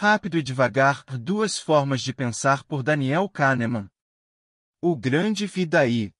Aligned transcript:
Rápido 0.00 0.38
e 0.38 0.42
devagar, 0.44 1.02
duas 1.18 1.58
formas 1.58 2.00
de 2.00 2.14
pensar 2.14 2.62
por 2.62 2.84
Daniel 2.84 3.28
Kahneman. 3.28 3.90
O 4.80 4.94
grande 4.94 5.44
Vidaí. 5.44 6.12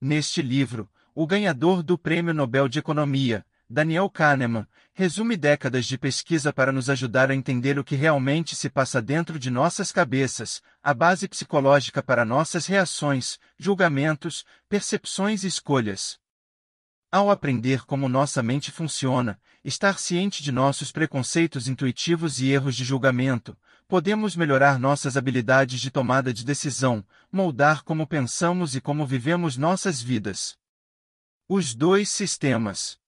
Neste 0.00 0.40
livro, 0.40 0.88
o 1.12 1.26
ganhador 1.26 1.82
do 1.82 1.98
Prêmio 1.98 2.32
Nobel 2.32 2.68
de 2.68 2.78
Economia, 2.78 3.44
Daniel 3.68 4.08
Kahneman, 4.08 4.64
resume 4.92 5.36
décadas 5.36 5.86
de 5.86 5.98
pesquisa 5.98 6.52
para 6.52 6.70
nos 6.70 6.88
ajudar 6.88 7.32
a 7.32 7.34
entender 7.34 7.80
o 7.80 7.82
que 7.82 7.96
realmente 7.96 8.54
se 8.54 8.70
passa 8.70 9.02
dentro 9.02 9.40
de 9.40 9.50
nossas 9.50 9.90
cabeças, 9.90 10.62
a 10.80 10.94
base 10.94 11.26
psicológica 11.26 12.00
para 12.00 12.24
nossas 12.24 12.64
reações, 12.66 13.40
julgamentos, 13.58 14.44
percepções 14.68 15.42
e 15.42 15.48
escolhas. 15.48 16.20
Ao 17.14 17.30
aprender 17.30 17.86
como 17.86 18.08
nossa 18.08 18.42
mente 18.42 18.72
funciona, 18.72 19.40
estar 19.64 20.00
ciente 20.00 20.42
de 20.42 20.50
nossos 20.50 20.90
preconceitos 20.90 21.68
intuitivos 21.68 22.40
e 22.40 22.50
erros 22.50 22.74
de 22.74 22.82
julgamento, 22.82 23.56
podemos 23.86 24.34
melhorar 24.34 24.80
nossas 24.80 25.16
habilidades 25.16 25.80
de 25.80 25.92
tomada 25.92 26.34
de 26.34 26.44
decisão, 26.44 27.06
moldar 27.30 27.84
como 27.84 28.04
pensamos 28.04 28.74
e 28.74 28.80
como 28.80 29.06
vivemos 29.06 29.56
nossas 29.56 30.02
vidas. 30.02 30.58
Os 31.48 31.72
dois 31.72 32.08
sistemas. 32.08 32.98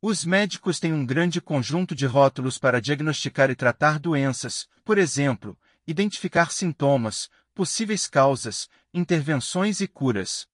Os 0.00 0.24
médicos 0.24 0.78
têm 0.78 0.92
um 0.92 1.04
grande 1.04 1.40
conjunto 1.40 1.96
de 1.96 2.06
rótulos 2.06 2.58
para 2.58 2.80
diagnosticar 2.80 3.50
e 3.50 3.56
tratar 3.56 3.98
doenças, 3.98 4.68
por 4.84 4.98
exemplo, 4.98 5.58
identificar 5.84 6.52
sintomas, 6.52 7.28
possíveis 7.52 8.06
causas, 8.06 8.70
intervenções 8.94 9.80
e 9.80 9.88
curas. 9.88 10.46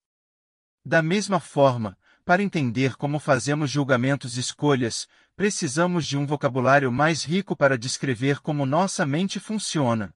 Da 0.83 1.03
mesma 1.03 1.39
forma, 1.39 1.99
para 2.25 2.43
entender 2.43 2.97
como 2.97 3.19
fazemos 3.19 3.71
julgamentos 3.71 4.37
e 4.37 4.41
escolhas, 4.41 5.09
precisamos 5.35 6.07
de 6.07 6.17
um 6.17 6.27
vocabulário 6.27 6.93
mais 6.93 7.25
rico 7.25 7.57
para 7.57 7.77
descrever 7.77 8.41
como 8.41 8.65
nossa 8.65 9.05
mente 9.05 9.41
funciona. 9.41 10.15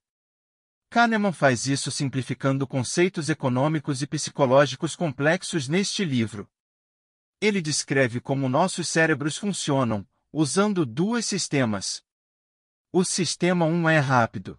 Kahneman 0.88 1.32
faz 1.32 1.66
isso 1.66 1.90
simplificando 1.90 2.66
conceitos 2.66 3.28
econômicos 3.28 4.02
e 4.02 4.06
psicológicos 4.06 4.94
complexos 4.94 5.68
neste 5.68 6.04
livro. 6.04 6.48
Ele 7.40 7.60
descreve 7.60 8.20
como 8.20 8.48
nossos 8.48 8.88
cérebros 8.88 9.36
funcionam, 9.36 10.06
usando 10.32 10.86
dois 10.86 11.26
sistemas. 11.26 12.02
O 12.92 13.04
sistema 13.04 13.64
1 13.66 13.90
é 13.90 13.98
rápido. 13.98 14.58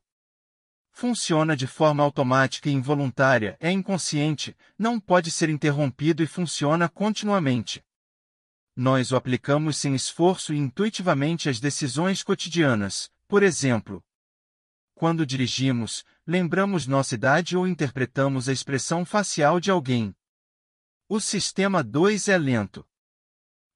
Funciona 1.00 1.56
de 1.56 1.68
forma 1.68 2.02
automática 2.02 2.72
e 2.72 2.74
involuntária, 2.74 3.56
é 3.60 3.70
inconsciente, 3.70 4.58
não 4.76 5.00
pode 5.00 5.30
ser 5.30 5.48
interrompido 5.48 6.24
e 6.24 6.26
funciona 6.26 6.90
continuamente. 6.90 7.86
Nós 8.76 9.12
o 9.12 9.16
aplicamos 9.16 9.78
sem 9.78 9.94
esforço 9.94 10.56
e 10.56 10.58
intuitivamente 10.58 11.50
às 11.50 11.60
decisões 11.60 12.24
cotidianas, 12.24 13.12
por 13.28 13.44
exemplo. 13.44 14.04
Quando 14.96 15.24
dirigimos, 15.24 16.04
lembramos 16.26 16.88
nossa 16.88 17.14
idade 17.14 17.56
ou 17.56 17.68
interpretamos 17.68 18.50
a 18.50 18.52
expressão 18.52 19.06
facial 19.06 19.60
de 19.60 19.70
alguém. 19.70 20.16
O 21.08 21.20
sistema 21.20 21.84
2 21.84 22.28
é 22.28 22.40
lento. 22.40 22.84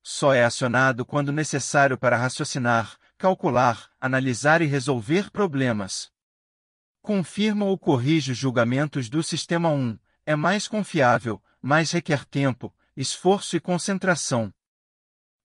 Só 0.01 0.33
é 0.33 0.43
acionado 0.43 1.05
quando 1.05 1.31
necessário 1.31 1.99
para 1.99 2.17
raciocinar, 2.17 2.97
calcular, 3.15 3.91
analisar 3.99 4.63
e 4.63 4.65
resolver 4.65 5.29
problemas. 5.29 6.11
Confirma 7.01 7.65
ou 7.65 7.77
corrige 7.77 8.31
os 8.31 8.37
julgamentos 8.37 9.09
do 9.09 9.23
Sistema 9.23 9.69
1. 9.69 9.97
É 10.23 10.35
mais 10.35 10.67
confiável, 10.67 11.41
mas 11.59 11.91
requer 11.91 12.25
tempo, 12.25 12.73
esforço 12.95 13.55
e 13.55 13.59
concentração. 13.59 14.53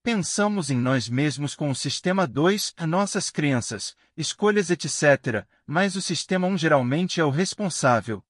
Pensamos 0.03 0.69
em 0.69 0.77
nós 0.77 1.09
mesmos 1.09 1.55
com 1.55 1.71
o 1.71 1.75
Sistema 1.75 2.27
2, 2.27 2.75
nossas 2.87 3.31
crenças, 3.31 3.95
escolhas 4.15 4.69
etc., 4.69 5.45
mas 5.65 5.95
o 5.95 6.01
Sistema 6.01 6.47
1 6.47 6.59
geralmente 6.59 7.19
é 7.19 7.25
o 7.25 7.31
responsável. 7.31 8.23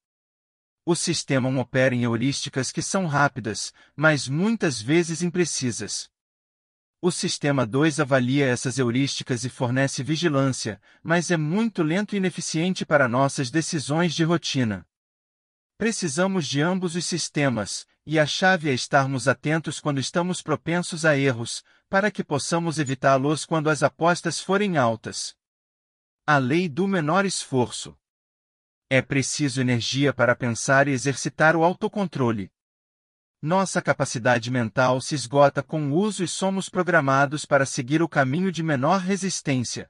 O 0.85 0.95
Sistema 0.95 1.49
1 1.49 1.59
opera 1.59 1.93
em 1.93 2.03
heurísticas 2.03 2.71
que 2.71 2.81
são 2.81 3.07
rápidas, 3.07 3.73
mas 3.93 4.29
muitas 4.29 4.81
vezes 4.81 5.21
imprecisas. 5.21 6.09
O 7.07 7.11
sistema 7.11 7.65
2 7.65 8.01
avalia 8.01 8.45
essas 8.45 8.77
heurísticas 8.77 9.45
e 9.45 9.49
fornece 9.49 10.03
vigilância, 10.03 10.77
mas 11.01 11.31
é 11.31 11.37
muito 11.37 11.81
lento 11.81 12.13
e 12.13 12.17
ineficiente 12.17 12.85
para 12.85 13.07
nossas 13.07 13.49
decisões 13.49 14.13
de 14.13 14.25
rotina. 14.25 14.85
Precisamos 15.77 16.45
de 16.45 16.61
ambos 16.61 16.97
os 16.97 17.05
sistemas, 17.05 17.87
e 18.05 18.19
a 18.19 18.25
chave 18.25 18.69
é 18.69 18.73
estarmos 18.73 19.25
atentos 19.25 19.79
quando 19.79 20.01
estamos 20.01 20.41
propensos 20.41 21.05
a 21.05 21.17
erros, 21.17 21.63
para 21.87 22.11
que 22.11 22.25
possamos 22.25 22.77
evitá-los 22.77 23.45
quando 23.45 23.69
as 23.69 23.83
apostas 23.83 24.41
forem 24.41 24.75
altas. 24.75 25.33
A 26.25 26.37
lei 26.37 26.67
do 26.67 26.89
menor 26.89 27.25
esforço. 27.25 27.97
É 28.89 29.01
preciso 29.01 29.61
energia 29.61 30.11
para 30.11 30.35
pensar 30.35 30.89
e 30.89 30.91
exercitar 30.91 31.55
o 31.55 31.63
autocontrole. 31.63 32.51
Nossa 33.47 33.81
capacidade 33.81 34.51
mental 34.51 34.99
se 34.99 35.15
esgota 35.15 35.63
com 35.63 35.89
o 35.89 35.95
uso 35.95 36.21
e 36.21 36.27
somos 36.27 36.67
programados 36.67 37.45
para 37.45 37.65
seguir 37.65 38.01
o 38.01 38.09
caminho 38.09 38.51
de 38.51 38.61
menor 38.61 38.99
resistência. 38.99 39.89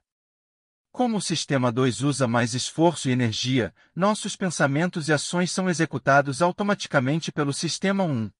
Como 0.92 1.16
o 1.16 1.20
sistema 1.20 1.72
2 1.72 2.02
usa 2.02 2.28
mais 2.28 2.54
esforço 2.54 3.08
e 3.08 3.10
energia, 3.10 3.74
nossos 3.96 4.36
pensamentos 4.36 5.08
e 5.08 5.12
ações 5.12 5.50
são 5.50 5.68
executados 5.68 6.40
automaticamente 6.40 7.32
pelo 7.32 7.52
sistema 7.52 8.04
1. 8.04 8.30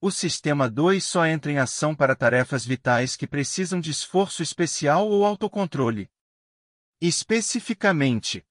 O 0.00 0.10
sistema 0.10 0.66
2 0.66 1.04
só 1.04 1.26
entra 1.26 1.52
em 1.52 1.58
ação 1.58 1.94
para 1.94 2.16
tarefas 2.16 2.64
vitais 2.64 3.16
que 3.16 3.26
precisam 3.26 3.78
de 3.82 3.90
esforço 3.90 4.42
especial 4.42 5.10
ou 5.10 5.26
autocontrole. 5.26 6.10
Especificamente, 7.02 8.42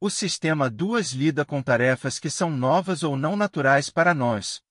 o 0.00 0.08
sistema 0.08 0.70
2 0.70 1.10
lida 1.10 1.44
com 1.44 1.60
tarefas 1.60 2.20
que 2.20 2.30
são 2.30 2.48
novas 2.48 3.02
ou 3.02 3.16
não 3.16 3.34
naturais 3.34 3.90
para 3.90 4.14
nós. 4.14 4.62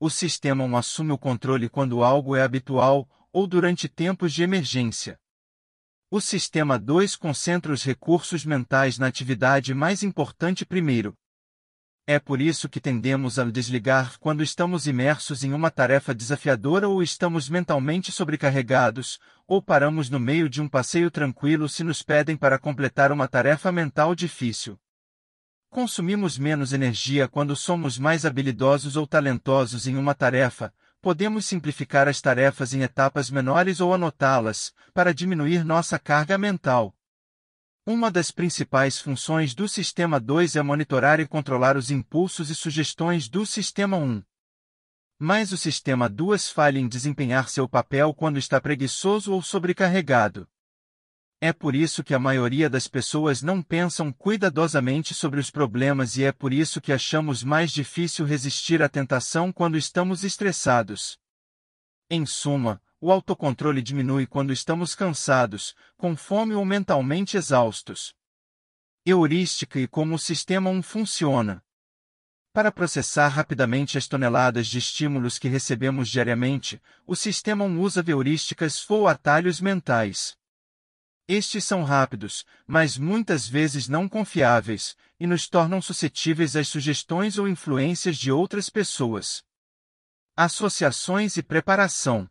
O 0.00 0.08
sistema 0.08 0.62
1 0.62 0.76
assume 0.76 1.10
o 1.10 1.18
controle 1.18 1.68
quando 1.68 2.04
algo 2.04 2.36
é 2.36 2.42
habitual 2.42 3.08
ou 3.32 3.48
durante 3.48 3.88
tempos 3.88 4.32
de 4.32 4.44
emergência. 4.44 5.18
O 6.08 6.20
sistema 6.20 6.78
2 6.78 7.16
concentra 7.16 7.72
os 7.72 7.82
recursos 7.82 8.44
mentais 8.44 8.96
na 8.96 9.08
atividade 9.08 9.74
mais 9.74 10.04
importante 10.04 10.64
primeiro. 10.64 11.14
É 12.06 12.20
por 12.20 12.40
isso 12.40 12.68
que 12.68 12.80
tendemos 12.80 13.40
a 13.40 13.44
desligar 13.44 14.20
quando 14.20 14.40
estamos 14.40 14.86
imersos 14.86 15.42
em 15.42 15.52
uma 15.52 15.70
tarefa 15.70 16.14
desafiadora 16.14 16.88
ou 16.88 17.02
estamos 17.02 17.48
mentalmente 17.48 18.12
sobrecarregados, 18.12 19.18
ou 19.48 19.60
paramos 19.60 20.08
no 20.08 20.20
meio 20.20 20.48
de 20.48 20.62
um 20.62 20.68
passeio 20.68 21.10
tranquilo 21.10 21.68
se 21.68 21.82
nos 21.82 22.04
pedem 22.04 22.36
para 22.36 22.56
completar 22.56 23.10
uma 23.10 23.26
tarefa 23.26 23.72
mental 23.72 24.14
difícil. 24.14 24.78
Consumimos 25.70 26.38
menos 26.38 26.72
energia 26.72 27.28
quando 27.28 27.54
somos 27.54 27.98
mais 27.98 28.24
habilidosos 28.24 28.96
ou 28.96 29.06
talentosos 29.06 29.86
em 29.86 29.96
uma 29.96 30.14
tarefa, 30.14 30.72
podemos 31.00 31.44
simplificar 31.44 32.08
as 32.08 32.20
tarefas 32.22 32.72
em 32.72 32.80
etapas 32.80 33.30
menores 33.30 33.78
ou 33.78 33.92
anotá-las, 33.92 34.72
para 34.94 35.12
diminuir 35.12 35.64
nossa 35.64 35.98
carga 35.98 36.38
mental. 36.38 36.96
Uma 37.86 38.10
das 38.10 38.30
principais 38.30 38.98
funções 38.98 39.54
do 39.54 39.68
Sistema 39.68 40.18
2 40.18 40.56
é 40.56 40.62
monitorar 40.62 41.20
e 41.20 41.26
controlar 41.26 41.76
os 41.76 41.90
impulsos 41.90 42.50
e 42.50 42.54
sugestões 42.54 43.28
do 43.28 43.44
Sistema 43.44 43.96
1. 43.96 44.22
Mas 45.18 45.52
o 45.52 45.56
Sistema 45.56 46.08
2 46.08 46.50
falha 46.50 46.78
em 46.78 46.88
desempenhar 46.88 47.48
seu 47.48 47.68
papel 47.68 48.14
quando 48.14 48.38
está 48.38 48.60
preguiçoso 48.60 49.32
ou 49.32 49.42
sobrecarregado. 49.42 50.48
É 51.40 51.52
por 51.52 51.76
isso 51.76 52.02
que 52.02 52.14
a 52.14 52.18
maioria 52.18 52.68
das 52.68 52.88
pessoas 52.88 53.42
não 53.42 53.62
pensam 53.62 54.12
cuidadosamente 54.12 55.14
sobre 55.14 55.38
os 55.38 55.52
problemas 55.52 56.16
e 56.16 56.24
é 56.24 56.32
por 56.32 56.52
isso 56.52 56.80
que 56.80 56.92
achamos 56.92 57.44
mais 57.44 57.70
difícil 57.70 58.24
resistir 58.24 58.82
à 58.82 58.88
tentação 58.88 59.52
quando 59.52 59.78
estamos 59.78 60.24
estressados. 60.24 61.16
Em 62.10 62.26
suma, 62.26 62.82
o 63.00 63.12
autocontrole 63.12 63.80
diminui 63.80 64.26
quando 64.26 64.52
estamos 64.52 64.96
cansados, 64.96 65.76
com 65.96 66.16
fome 66.16 66.54
ou 66.54 66.64
mentalmente 66.64 67.36
exaustos. 67.36 68.12
Heurística 69.06 69.78
e 69.78 69.86
como 69.86 70.16
o 70.16 70.18
sistema 70.18 70.68
1 70.70 70.82
funciona. 70.82 71.62
Para 72.52 72.72
processar 72.72 73.28
rapidamente 73.28 73.96
as 73.96 74.08
toneladas 74.08 74.66
de 74.66 74.78
estímulos 74.78 75.38
que 75.38 75.46
recebemos 75.46 76.08
diariamente, 76.08 76.82
o 77.06 77.14
sistema 77.14 77.64
1 77.64 77.80
usa 77.80 78.04
heurísticas 78.04 78.90
ou 78.90 79.06
atalhos 79.06 79.60
mentais. 79.60 80.36
Estes 81.28 81.62
são 81.62 81.84
rápidos, 81.84 82.46
mas 82.66 82.96
muitas 82.96 83.46
vezes 83.46 83.86
não 83.86 84.08
confiáveis, 84.08 84.96
e 85.20 85.26
nos 85.26 85.46
tornam 85.46 85.82
suscetíveis 85.82 86.56
às 86.56 86.68
sugestões 86.68 87.36
ou 87.36 87.46
influências 87.46 88.16
de 88.16 88.32
outras 88.32 88.70
pessoas. 88.70 89.44
Associações 90.34 91.36
e 91.36 91.42
preparação. 91.42 92.30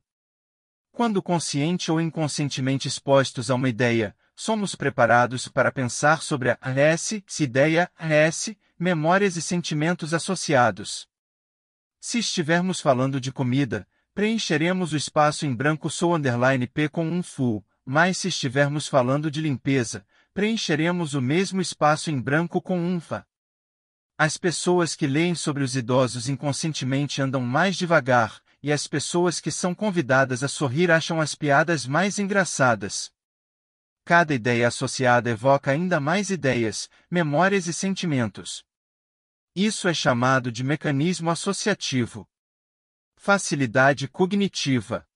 Quando 0.91 1.21
consciente 1.21 1.91
ou 1.91 2.01
inconscientemente 2.01 2.87
expostos 2.87 3.51
a 3.51 3.55
uma 3.55 3.69
ideia, 3.69 4.15
somos 4.35 4.73
preparados 4.73 5.47
para 5.47 5.71
pensar 5.71 6.23
sobre 6.23 6.49
a 6.49 6.57
S, 6.71 7.23
ideia, 7.39 7.91
S, 7.99 8.57
memórias 8.79 9.35
e 9.35 9.43
sentimentos 9.43 10.11
associados. 10.11 11.07
Se 11.99 12.17
estivermos 12.17 12.79
falando 12.79 13.21
de 13.21 13.31
comida, 13.31 13.87
preencheremos 14.15 14.91
o 14.91 14.97
espaço 14.97 15.45
em 15.45 15.53
branco 15.53 15.87
sou 15.87 16.15
underline 16.15 16.65
P 16.65 16.89
com 16.89 17.07
um 17.07 17.21
full, 17.21 17.63
mas 17.89 18.17
se 18.17 18.27
estivermos 18.27 18.85
falando 18.85 19.31
de 19.31 19.39
limpeza, 19.39 20.05
preencheremos 20.33 21.13
o 21.13 21.21
mesmo 21.21 21.61
espaço 21.61 22.11
em 22.11 22.19
branco 22.19 22.61
com 22.61 22.77
um 22.77 22.99
fa. 22.99 23.25
As 24.17 24.35
pessoas 24.35 24.93
que 24.93 25.07
leem 25.07 25.33
sobre 25.33 25.63
os 25.63 25.73
idosos 25.73 26.27
inconscientemente 26.27 27.21
andam 27.21 27.39
mais 27.39 27.77
devagar, 27.77 28.43
e 28.61 28.73
as 28.73 28.87
pessoas 28.87 29.39
que 29.39 29.49
são 29.49 29.73
convidadas 29.73 30.43
a 30.43 30.49
sorrir 30.49 30.91
acham 30.91 31.21
as 31.21 31.33
piadas 31.33 31.85
mais 31.85 32.19
engraçadas. 32.19 33.09
Cada 34.03 34.33
ideia 34.33 34.67
associada 34.67 35.29
evoca 35.29 35.71
ainda 35.71 35.97
mais 35.97 36.29
ideias, 36.29 36.89
memórias 37.09 37.67
e 37.67 37.73
sentimentos. 37.73 38.65
Isso 39.55 39.87
é 39.87 39.93
chamado 39.93 40.51
de 40.51 40.61
mecanismo 40.61 41.29
associativo. 41.29 42.27
Facilidade 43.15 44.09
cognitiva. 44.09 45.06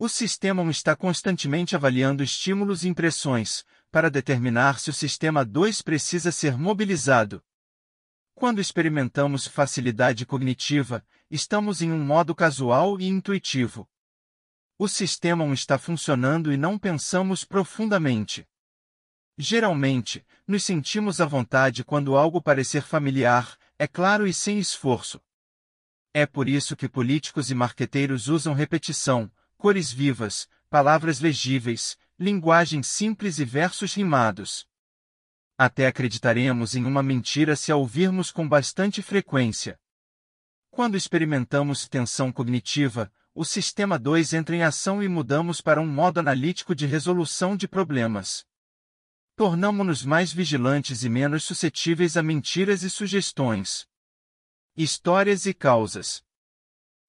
O 0.00 0.08
sistema 0.08 0.62
está 0.70 0.94
constantemente 0.94 1.74
avaliando 1.74 2.22
estímulos 2.22 2.84
e 2.84 2.88
impressões, 2.88 3.64
para 3.90 4.08
determinar 4.08 4.78
se 4.78 4.90
o 4.90 4.92
sistema 4.92 5.44
2 5.44 5.82
precisa 5.82 6.30
ser 6.30 6.56
mobilizado. 6.56 7.42
Quando 8.32 8.60
experimentamos 8.60 9.48
facilidade 9.48 10.24
cognitiva, 10.24 11.04
estamos 11.28 11.82
em 11.82 11.90
um 11.90 11.98
modo 11.98 12.32
casual 12.32 13.00
e 13.00 13.08
intuitivo. 13.08 13.90
O 14.78 14.86
sistema 14.86 15.42
1 15.42 15.52
está 15.52 15.76
funcionando 15.76 16.52
e 16.52 16.56
não 16.56 16.78
pensamos 16.78 17.42
profundamente. 17.42 18.46
Geralmente, 19.36 20.24
nos 20.46 20.62
sentimos 20.62 21.20
à 21.20 21.26
vontade 21.26 21.82
quando 21.82 22.16
algo 22.16 22.40
parecer 22.40 22.82
familiar, 22.82 23.58
é 23.76 23.88
claro 23.88 24.28
e 24.28 24.32
sem 24.32 24.60
esforço. 24.60 25.20
É 26.14 26.24
por 26.24 26.48
isso 26.48 26.76
que 26.76 26.88
políticos 26.88 27.50
e 27.50 27.54
marqueteiros 27.56 28.28
usam 28.28 28.54
repetição, 28.54 29.28
cores 29.58 29.92
vivas, 29.92 30.48
palavras 30.70 31.18
legíveis, 31.18 31.98
linguagem 32.16 32.80
simples 32.80 33.40
e 33.40 33.44
versos 33.44 33.92
rimados. 33.92 34.66
Até 35.58 35.88
acreditaremos 35.88 36.76
em 36.76 36.84
uma 36.84 37.02
mentira 37.02 37.56
se 37.56 37.72
a 37.72 37.76
ouvirmos 37.76 38.30
com 38.30 38.48
bastante 38.48 39.02
frequência. 39.02 39.76
Quando 40.70 40.96
experimentamos 40.96 41.88
tensão 41.88 42.30
cognitiva, 42.30 43.12
o 43.34 43.44
sistema 43.44 43.98
2 43.98 44.32
entra 44.32 44.54
em 44.54 44.62
ação 44.62 45.02
e 45.02 45.08
mudamos 45.08 45.60
para 45.60 45.80
um 45.80 45.86
modo 45.86 46.20
analítico 46.20 46.72
de 46.72 46.86
resolução 46.86 47.56
de 47.56 47.66
problemas. 47.66 48.46
Tornamos-nos 49.34 50.04
mais 50.04 50.32
vigilantes 50.32 51.02
e 51.02 51.08
menos 51.08 51.42
suscetíveis 51.42 52.16
a 52.16 52.22
mentiras 52.22 52.84
e 52.84 52.90
sugestões. 52.90 53.88
Histórias 54.76 55.46
e 55.46 55.54
causas. 55.54 56.22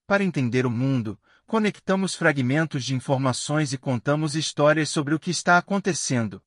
Para 0.08 0.24
entender 0.24 0.66
o 0.66 0.72
mundo, 0.72 1.20
conectamos 1.50 2.14
fragmentos 2.14 2.86
de 2.86 2.94
informações 2.94 3.74
e 3.74 3.78
contamos 3.80 4.36
histórias 4.36 4.88
sobre 4.88 5.16
o 5.16 5.20
que 5.20 5.32
está 5.32 5.58
acontecendo. 5.58 6.44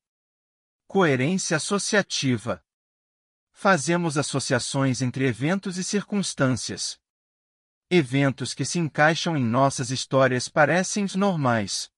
Coerência 0.87 1.57
associativa. 1.57 2.65
Fazemos 3.51 4.17
associações 4.17 5.03
entre 5.03 5.27
eventos 5.27 5.77
e 5.77 5.83
circunstâncias. 5.83 7.01
Eventos 7.91 8.55
que 8.55 8.65
se 8.65 8.79
encaixam 8.79 9.37
em 9.37 9.45
nossas 9.45 9.91
histórias 9.91 10.49
parecem 10.49 11.05
normais. 11.17 11.91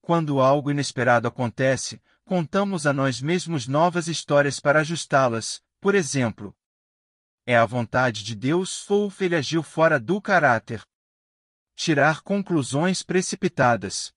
Quando 0.00 0.40
algo 0.40 0.70
inesperado 0.70 1.26
acontece, 1.26 2.00
contamos 2.24 2.86
a 2.86 2.92
nós 2.92 3.20
mesmos 3.20 3.66
novas 3.66 4.06
histórias 4.06 4.60
para 4.60 4.78
ajustá-las, 4.78 5.60
por 5.80 5.92
exemplo, 5.92 6.56
é 7.44 7.56
a 7.56 7.66
vontade 7.66 8.22
de 8.22 8.36
Deus 8.36 8.88
ou 8.88 9.12
ele 9.18 9.34
agiu 9.34 9.60
fora 9.64 9.98
do 9.98 10.20
caráter. 10.20 10.86
Tirar 11.74 12.22
conclusões 12.22 13.02
precipitadas. 13.02 14.12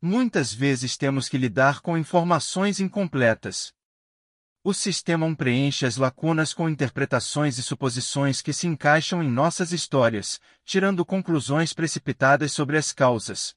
Muitas 0.00 0.52
vezes 0.52 0.96
temos 0.96 1.28
que 1.28 1.36
lidar 1.36 1.80
com 1.80 1.98
informações 1.98 2.80
incompletas. 2.80 3.72
O 4.62 4.72
sistema 4.72 5.34
preenche 5.34 5.84
as 5.84 5.96
lacunas 5.96 6.54
com 6.54 6.68
interpretações 6.68 7.58
e 7.58 7.62
suposições 7.62 8.40
que 8.40 8.52
se 8.52 8.66
encaixam 8.66 9.22
em 9.22 9.28
nossas 9.28 9.72
histórias, 9.72 10.40
tirando 10.64 11.04
conclusões 11.04 11.72
precipitadas 11.72 12.52
sobre 12.52 12.78
as 12.78 12.92
causas. 12.92 13.54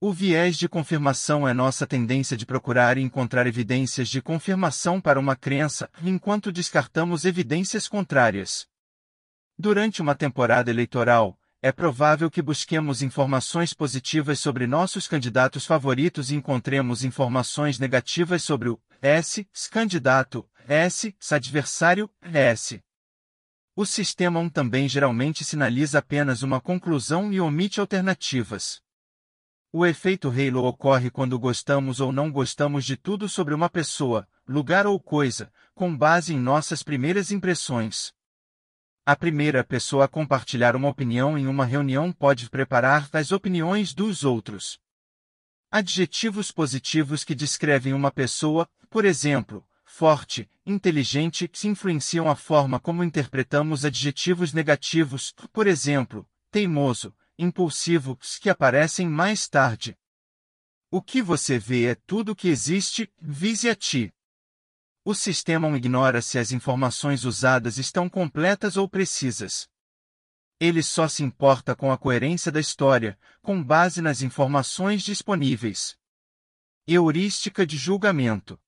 O 0.00 0.12
viés 0.12 0.56
de 0.56 0.68
confirmação 0.68 1.46
é 1.46 1.52
nossa 1.52 1.86
tendência 1.86 2.36
de 2.36 2.46
procurar 2.46 2.96
e 2.98 3.02
encontrar 3.02 3.46
evidências 3.46 4.08
de 4.08 4.20
confirmação 4.20 5.00
para 5.00 5.20
uma 5.20 5.36
crença, 5.36 5.90
enquanto 6.02 6.52
descartamos 6.52 7.24
evidências 7.24 7.86
contrárias. 7.86 8.66
Durante 9.56 10.02
uma 10.02 10.14
temporada 10.14 10.70
eleitoral, 10.70 11.38
é 11.64 11.72
provável 11.72 12.30
que 12.30 12.42
busquemos 12.42 13.00
informações 13.00 13.72
positivas 13.72 14.38
sobre 14.38 14.66
nossos 14.66 15.08
candidatos 15.08 15.64
favoritos 15.64 16.30
e 16.30 16.34
encontremos 16.34 17.02
informações 17.02 17.78
negativas 17.78 18.44
sobre 18.44 18.68
o 18.68 18.78
S, 19.00 19.48
candidato, 19.70 20.46
S, 20.68 21.16
adversário, 21.30 22.10
S. 22.20 22.82
O 23.74 23.86
sistema 23.86 24.40
1 24.40 24.50
também 24.50 24.86
geralmente 24.86 25.42
sinaliza 25.42 26.00
apenas 26.00 26.42
uma 26.42 26.60
conclusão 26.60 27.32
e 27.32 27.40
omite 27.40 27.80
alternativas. 27.80 28.82
O 29.72 29.86
efeito 29.86 30.28
halo 30.28 30.66
ocorre 30.66 31.08
quando 31.08 31.38
gostamos 31.38 31.98
ou 31.98 32.12
não 32.12 32.30
gostamos 32.30 32.84
de 32.84 32.94
tudo 32.94 33.26
sobre 33.26 33.54
uma 33.54 33.70
pessoa, 33.70 34.28
lugar 34.46 34.86
ou 34.86 35.00
coisa, 35.00 35.50
com 35.74 35.96
base 35.96 36.34
em 36.34 36.38
nossas 36.38 36.82
primeiras 36.82 37.30
impressões. 37.30 38.12
A 39.06 39.14
primeira 39.14 39.62
pessoa 39.62 40.06
a 40.06 40.08
compartilhar 40.08 40.74
uma 40.74 40.88
opinião 40.88 41.36
em 41.36 41.46
uma 41.46 41.66
reunião 41.66 42.10
pode 42.10 42.48
preparar 42.48 43.06
as 43.12 43.32
opiniões 43.32 43.92
dos 43.92 44.24
outros. 44.24 44.80
Adjetivos 45.70 46.50
positivos 46.50 47.22
que 47.22 47.34
descrevem 47.34 47.92
uma 47.92 48.10
pessoa, 48.10 48.66
por 48.88 49.04
exemplo, 49.04 49.62
forte, 49.84 50.48
inteligente, 50.64 51.50
se 51.52 51.68
influenciam 51.68 52.30
a 52.30 52.34
forma 52.34 52.80
como 52.80 53.04
interpretamos 53.04 53.84
adjetivos 53.84 54.54
negativos, 54.54 55.34
por 55.52 55.66
exemplo, 55.66 56.26
teimoso, 56.50 57.14
impulsivos 57.38 58.38
que 58.38 58.48
aparecem 58.48 59.06
mais 59.06 59.46
tarde. 59.46 59.98
O 60.90 61.02
que 61.02 61.20
você 61.20 61.58
vê 61.58 61.88
é 61.88 61.94
tudo 61.94 62.34
que 62.34 62.48
existe, 62.48 63.12
vise 63.20 63.68
a 63.68 63.74
ti. 63.74 64.14
O 65.06 65.14
sistema 65.14 65.68
ignora 65.76 66.22
se 66.22 66.38
as 66.38 66.50
informações 66.50 67.26
usadas 67.26 67.76
estão 67.76 68.08
completas 68.08 68.78
ou 68.78 68.88
precisas. 68.88 69.68
Ele 70.58 70.82
só 70.82 71.06
se 71.06 71.22
importa 71.22 71.76
com 71.76 71.92
a 71.92 71.98
coerência 71.98 72.50
da 72.50 72.58
história, 72.58 73.18
com 73.42 73.62
base 73.62 74.00
nas 74.00 74.22
informações 74.22 75.02
disponíveis. 75.02 75.94
Heurística 76.86 77.66
de 77.66 77.76
julgamento. 77.76 78.58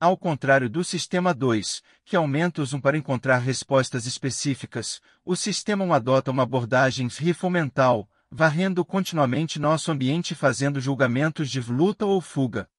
Ao 0.00 0.16
contrário 0.16 0.70
do 0.70 0.82
sistema 0.82 1.34
2, 1.34 1.82
que 2.02 2.16
aumenta 2.16 2.62
os 2.62 2.72
1 2.72 2.80
para 2.80 2.96
encontrar 2.96 3.36
respostas 3.36 4.06
específicas, 4.06 5.02
o 5.22 5.36
sistema 5.36 5.84
1 5.84 5.92
adota 5.92 6.30
uma 6.30 6.44
abordagem 6.44 7.08
rifle 7.08 7.50
mental, 7.50 8.08
varrendo 8.30 8.82
continuamente 8.86 9.58
nosso 9.58 9.92
ambiente 9.92 10.34
fazendo 10.34 10.80
julgamentos 10.80 11.50
de 11.50 11.60
luta 11.60 12.06
ou 12.06 12.22
fuga. 12.22 12.70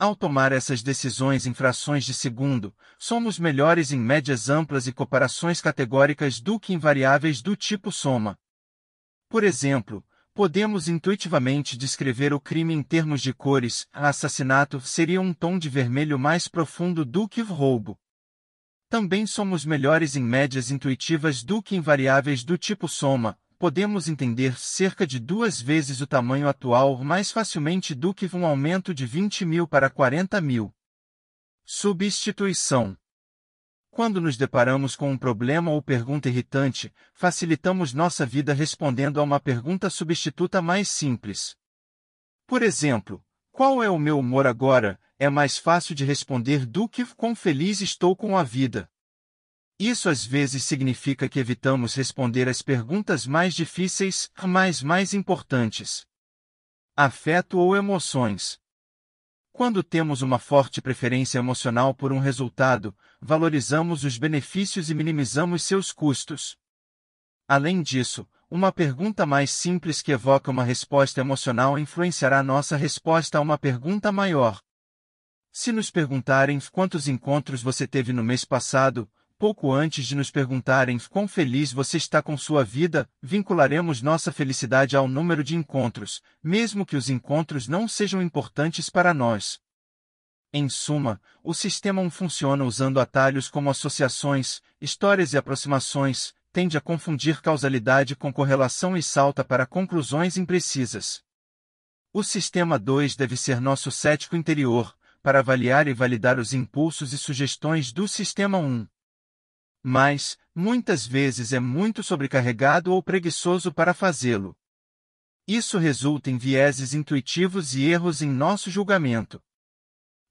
Ao 0.00 0.16
tomar 0.16 0.50
essas 0.50 0.82
decisões 0.82 1.46
em 1.46 1.52
frações 1.52 2.06
de 2.06 2.14
segundo, 2.14 2.74
somos 2.98 3.38
melhores 3.38 3.92
em 3.92 4.00
médias 4.00 4.48
amplas 4.48 4.86
e 4.86 4.92
comparações 4.92 5.60
categóricas 5.60 6.40
do 6.40 6.58
que 6.58 6.72
em 6.72 6.78
variáveis 6.78 7.42
do 7.42 7.54
tipo 7.54 7.92
soma. 7.92 8.38
Por 9.28 9.44
exemplo, 9.44 10.02
Podemos 10.32 10.88
intuitivamente 10.88 11.76
descrever 11.76 12.32
o 12.32 12.40
crime 12.40 12.72
em 12.72 12.82
termos 12.82 13.20
de 13.20 13.34
cores. 13.34 13.86
Assassinato 13.92 14.80
seria 14.80 15.20
um 15.20 15.34
tom 15.34 15.58
de 15.58 15.68
vermelho 15.68 16.18
mais 16.18 16.46
profundo 16.46 17.04
do 17.04 17.28
que 17.28 17.42
roubo. 17.42 17.98
Também 18.88 19.26
somos 19.26 19.64
melhores 19.64 20.14
em 20.14 20.22
médias 20.22 20.70
intuitivas 20.70 21.42
do 21.42 21.60
que 21.60 21.74
em 21.74 21.80
variáveis 21.80 22.44
do 22.44 22.56
tipo 22.56 22.88
soma. 22.88 23.36
Podemos 23.60 24.08
entender 24.08 24.58
cerca 24.58 25.06
de 25.06 25.20
duas 25.20 25.60
vezes 25.60 26.00
o 26.00 26.06
tamanho 26.06 26.48
atual 26.48 27.04
mais 27.04 27.30
facilmente 27.30 27.94
do 27.94 28.14
que 28.14 28.26
um 28.34 28.46
aumento 28.46 28.94
de 28.94 29.04
20 29.04 29.44
mil 29.44 29.68
para 29.68 29.90
40 29.90 30.40
mil. 30.40 30.74
Substituição 31.62 32.96
quando 33.90 34.18
nos 34.18 34.36
deparamos 34.38 34.96
com 34.96 35.10
um 35.10 35.18
problema 35.18 35.72
ou 35.72 35.82
pergunta 35.82 36.28
irritante, 36.28 36.90
facilitamos 37.12 37.92
nossa 37.92 38.24
vida 38.24 38.54
respondendo 38.54 39.20
a 39.20 39.22
uma 39.22 39.38
pergunta 39.38 39.90
substituta 39.90 40.62
mais 40.62 40.88
simples. 40.88 41.54
Por 42.46 42.62
exemplo, 42.62 43.22
Qual 43.52 43.82
é 43.82 43.90
o 43.90 43.98
meu 43.98 44.18
humor 44.18 44.46
agora? 44.46 44.98
É 45.18 45.28
mais 45.28 45.58
fácil 45.58 45.94
de 45.94 46.02
responder 46.02 46.64
do 46.64 46.88
que 46.88 47.04
quão 47.14 47.34
feliz 47.34 47.82
estou 47.82 48.16
com 48.16 48.38
a 48.38 48.42
vida. 48.42 48.88
Isso 49.80 50.10
às 50.10 50.26
vezes 50.26 50.62
significa 50.64 51.26
que 51.26 51.38
evitamos 51.38 51.94
responder 51.94 52.50
as 52.50 52.60
perguntas 52.60 53.26
mais 53.26 53.54
difíceis, 53.54 54.30
mas 54.46 54.82
mais 54.82 55.14
importantes. 55.14 56.06
Afeto 56.94 57.58
ou 57.58 57.74
emoções. 57.74 58.60
Quando 59.50 59.82
temos 59.82 60.20
uma 60.20 60.38
forte 60.38 60.82
preferência 60.82 61.38
emocional 61.38 61.94
por 61.94 62.12
um 62.12 62.18
resultado, 62.18 62.94
valorizamos 63.22 64.04
os 64.04 64.18
benefícios 64.18 64.90
e 64.90 64.94
minimizamos 64.94 65.62
seus 65.62 65.92
custos. 65.92 66.58
Além 67.48 67.80
disso, 67.80 68.28
uma 68.50 68.70
pergunta 68.70 69.24
mais 69.24 69.50
simples 69.50 70.02
que 70.02 70.12
evoca 70.12 70.50
uma 70.50 70.62
resposta 70.62 71.22
emocional 71.22 71.78
influenciará 71.78 72.42
nossa 72.42 72.76
resposta 72.76 73.38
a 73.38 73.40
uma 73.40 73.56
pergunta 73.56 74.12
maior. 74.12 74.60
Se 75.50 75.72
nos 75.72 75.90
perguntarem 75.90 76.60
quantos 76.70 77.08
encontros 77.08 77.62
você 77.62 77.86
teve 77.86 78.12
no 78.12 78.22
mês 78.22 78.44
passado, 78.44 79.10
pouco 79.40 79.72
antes 79.72 80.04
de 80.04 80.14
nos 80.14 80.30
perguntarem 80.30 80.98
quão 81.08 81.26
feliz 81.26 81.72
você 81.72 81.96
está 81.96 82.20
com 82.20 82.36
sua 82.36 82.62
vida, 82.62 83.08
vincularemos 83.22 84.02
nossa 84.02 84.30
felicidade 84.30 84.94
ao 84.94 85.08
número 85.08 85.42
de 85.42 85.56
encontros, 85.56 86.20
mesmo 86.42 86.84
que 86.84 86.94
os 86.94 87.08
encontros 87.08 87.66
não 87.66 87.88
sejam 87.88 88.20
importantes 88.20 88.90
para 88.90 89.14
nós. 89.14 89.58
Em 90.52 90.68
suma, 90.68 91.18
o 91.42 91.54
sistema 91.54 92.02
1 92.02 92.10
funciona 92.10 92.64
usando 92.64 93.00
atalhos 93.00 93.48
como 93.48 93.70
associações, 93.70 94.60
histórias 94.78 95.32
e 95.32 95.38
aproximações, 95.38 96.34
tende 96.52 96.76
a 96.76 96.80
confundir 96.80 97.40
causalidade 97.40 98.14
com 98.14 98.30
correlação 98.30 98.94
e 98.94 99.02
salta 99.02 99.42
para 99.42 99.64
conclusões 99.64 100.36
imprecisas. 100.36 101.22
O 102.12 102.22
sistema 102.22 102.78
2 102.78 103.16
deve 103.16 103.38
ser 103.38 103.58
nosso 103.58 103.90
cético 103.90 104.36
interior, 104.36 104.94
para 105.22 105.38
avaliar 105.38 105.88
e 105.88 105.94
validar 105.94 106.38
os 106.38 106.52
impulsos 106.52 107.14
e 107.14 107.16
sugestões 107.16 107.90
do 107.90 108.06
sistema 108.06 108.58
1. 108.58 108.86
Mas, 109.82 110.36
muitas 110.54 111.06
vezes 111.06 111.52
é 111.52 111.60
muito 111.60 112.02
sobrecarregado 112.02 112.92
ou 112.92 113.02
preguiçoso 113.02 113.72
para 113.72 113.94
fazê-lo. 113.94 114.56
Isso 115.46 115.78
resulta 115.78 116.30
em 116.30 116.36
vieses 116.36 116.94
intuitivos 116.94 117.74
e 117.74 117.84
erros 117.84 118.22
em 118.22 118.30
nosso 118.30 118.70
julgamento. 118.70 119.42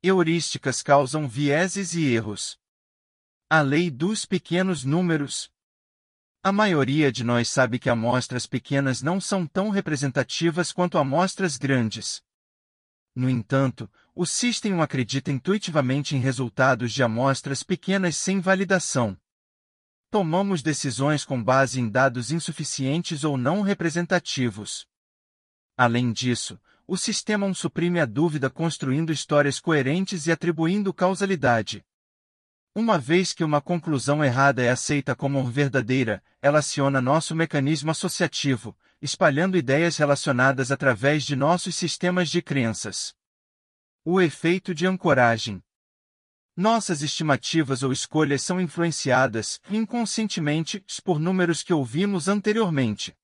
Heurísticas 0.01 0.81
causam 0.81 1.27
vieses 1.27 1.93
e 1.93 2.05
erros. 2.05 2.57
A 3.49 3.61
lei 3.61 3.89
dos 3.89 4.25
pequenos 4.25 4.83
números, 4.83 5.51
a 6.41 6.53
maioria 6.53 7.11
de 7.11 7.21
nós 7.21 7.49
sabe 7.49 7.77
que 7.77 7.89
amostras 7.89 8.47
pequenas 8.47 9.01
não 9.01 9.19
são 9.19 9.45
tão 9.45 9.69
representativas 9.69 10.71
quanto 10.71 10.97
amostras 10.97 11.57
grandes. 11.57 12.23
No 13.13 13.29
entanto, 13.29 13.91
o 14.15 14.25
System 14.25 14.79
acredita 14.81 15.31
intuitivamente 15.31 16.15
em 16.15 16.19
resultados 16.19 16.93
de 16.93 17.03
amostras 17.03 17.61
pequenas 17.61 18.15
sem 18.15 18.39
validação. 18.39 19.19
Tomamos 20.11 20.63
decisões 20.63 21.23
com 21.23 21.41
base 21.41 21.79
em 21.79 21.87
dados 21.87 22.31
insuficientes 22.31 23.23
ou 23.23 23.37
não 23.37 23.61
representativos. 23.61 24.87
Além 25.77 26.11
disso, 26.11 26.59
o 26.87 26.97
sistema 26.97 27.45
suprime 27.53 27.99
a 27.99 28.05
dúvida 28.05 28.49
construindo 28.49 29.13
histórias 29.13 29.59
coerentes 29.59 30.25
e 30.25 30.31
atribuindo 30.31 30.91
causalidade. 30.91 31.85
Uma 32.73 32.97
vez 32.97 33.33
que 33.33 33.43
uma 33.43 33.61
conclusão 33.61 34.23
errada 34.23 34.63
é 34.63 34.69
aceita 34.69 35.15
como 35.15 35.43
verdadeira, 35.43 36.23
ela 36.41 36.57
aciona 36.57 36.99
nosso 36.99 37.35
mecanismo 37.35 37.91
associativo, 37.91 38.75
espalhando 38.99 39.57
ideias 39.57 39.97
relacionadas 39.97 40.71
através 40.71 41.23
de 41.23 41.35
nossos 41.35 41.75
sistemas 41.75 42.29
de 42.29 42.41
crenças. 42.41 43.13
O 44.03 44.19
efeito 44.19 44.73
de 44.73 44.87
ancoragem. 44.87 45.63
Nossas 46.59 47.01
estimativas 47.01 47.83
ou 47.83 47.93
escolhas 47.93 48.41
são 48.41 48.59
influenciadas, 48.59 49.61
inconscientemente, 49.71 50.83
por 51.05 51.17
números 51.17 51.63
que 51.63 51.71
ouvimos 51.71 52.27
anteriormente. 52.27 53.15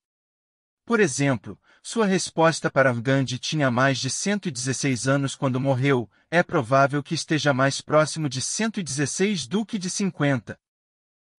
Por 0.86 1.00
exemplo, 1.00 1.60
sua 1.82 2.06
resposta 2.06 2.70
para 2.70 2.90
Gandhi 2.94 3.38
tinha 3.38 3.70
mais 3.70 3.98
de 3.98 4.08
116 4.08 5.06
anos 5.06 5.36
quando 5.36 5.60
morreu, 5.60 6.10
é 6.30 6.42
provável 6.42 7.02
que 7.02 7.14
esteja 7.14 7.52
mais 7.52 7.82
próximo 7.82 8.26
de 8.26 8.40
116 8.40 9.46
do 9.46 9.66
que 9.66 9.78
de 9.78 9.90
50. 9.90 10.58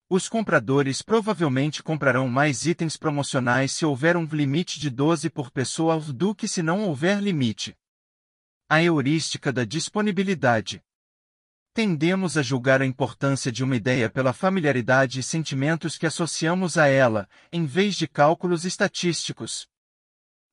Os 0.07 0.29
compradores 0.29 1.01
provavelmente 1.01 1.81
comprarão 1.81 2.29
mais 2.29 2.67
itens 2.67 2.95
promocionais 2.95 3.71
se 3.71 3.87
houver 3.87 4.15
um 4.15 4.25
limite 4.25 4.79
de 4.79 4.91
12 4.91 5.31
por 5.31 5.49
pessoa 5.49 5.99
do 5.99 6.35
que 6.35 6.47
se 6.47 6.61
não 6.61 6.83
houver 6.83 7.19
limite. 7.19 7.75
A 8.69 8.83
heurística 8.83 9.51
da 9.51 9.65
disponibilidade. 9.65 10.83
Tendemos 11.77 12.35
a 12.37 12.41
julgar 12.41 12.81
a 12.81 12.87
importância 12.87 13.51
de 13.51 13.63
uma 13.63 13.75
ideia 13.75 14.09
pela 14.09 14.33
familiaridade 14.33 15.19
e 15.19 15.23
sentimentos 15.23 15.95
que 15.95 16.07
associamos 16.07 16.75
a 16.75 16.87
ela, 16.87 17.29
em 17.51 17.67
vez 17.67 17.95
de 17.95 18.07
cálculos 18.07 18.65
estatísticos. 18.65 19.67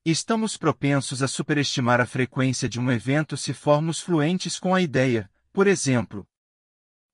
Estamos 0.05 0.59
propensos 0.59 1.23
a 1.23 1.27
superestimar 1.27 1.99
a 1.99 2.05
frequência 2.05 2.69
de 2.69 2.79
um 2.79 2.93
evento 2.93 3.39
se 3.39 3.55
formos 3.55 4.01
fluentes 4.01 4.59
com 4.59 4.75
a 4.75 4.83
ideia, 4.83 5.31
por 5.51 5.67
exemplo. 5.67 6.29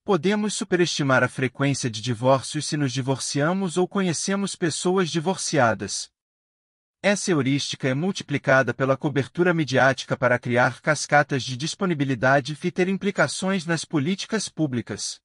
Podemos 0.03 0.55
superestimar 0.55 1.23
a 1.23 1.29
frequência 1.29 1.89
de 1.89 2.01
divórcios 2.01 2.65
se 2.65 2.75
nos 2.75 2.91
divorciamos 2.91 3.77
ou 3.77 3.87
conhecemos 3.87 4.57
pessoas 4.57 5.09
divorciadas. 5.09 6.10
Essa 7.03 7.31
heurística 7.31 7.87
é 7.87 7.95
multiplicada 7.95 8.75
pela 8.75 8.95
cobertura 8.95 9.55
midiática 9.55 10.15
para 10.15 10.37
criar 10.37 10.81
cascatas 10.81 11.41
de 11.41 11.57
disponibilidade 11.57 12.55
e 12.63 12.71
ter 12.71 12.87
implicações 12.87 13.65
nas 13.65 13.83
políticas 13.83 14.47
públicas. 14.47 15.19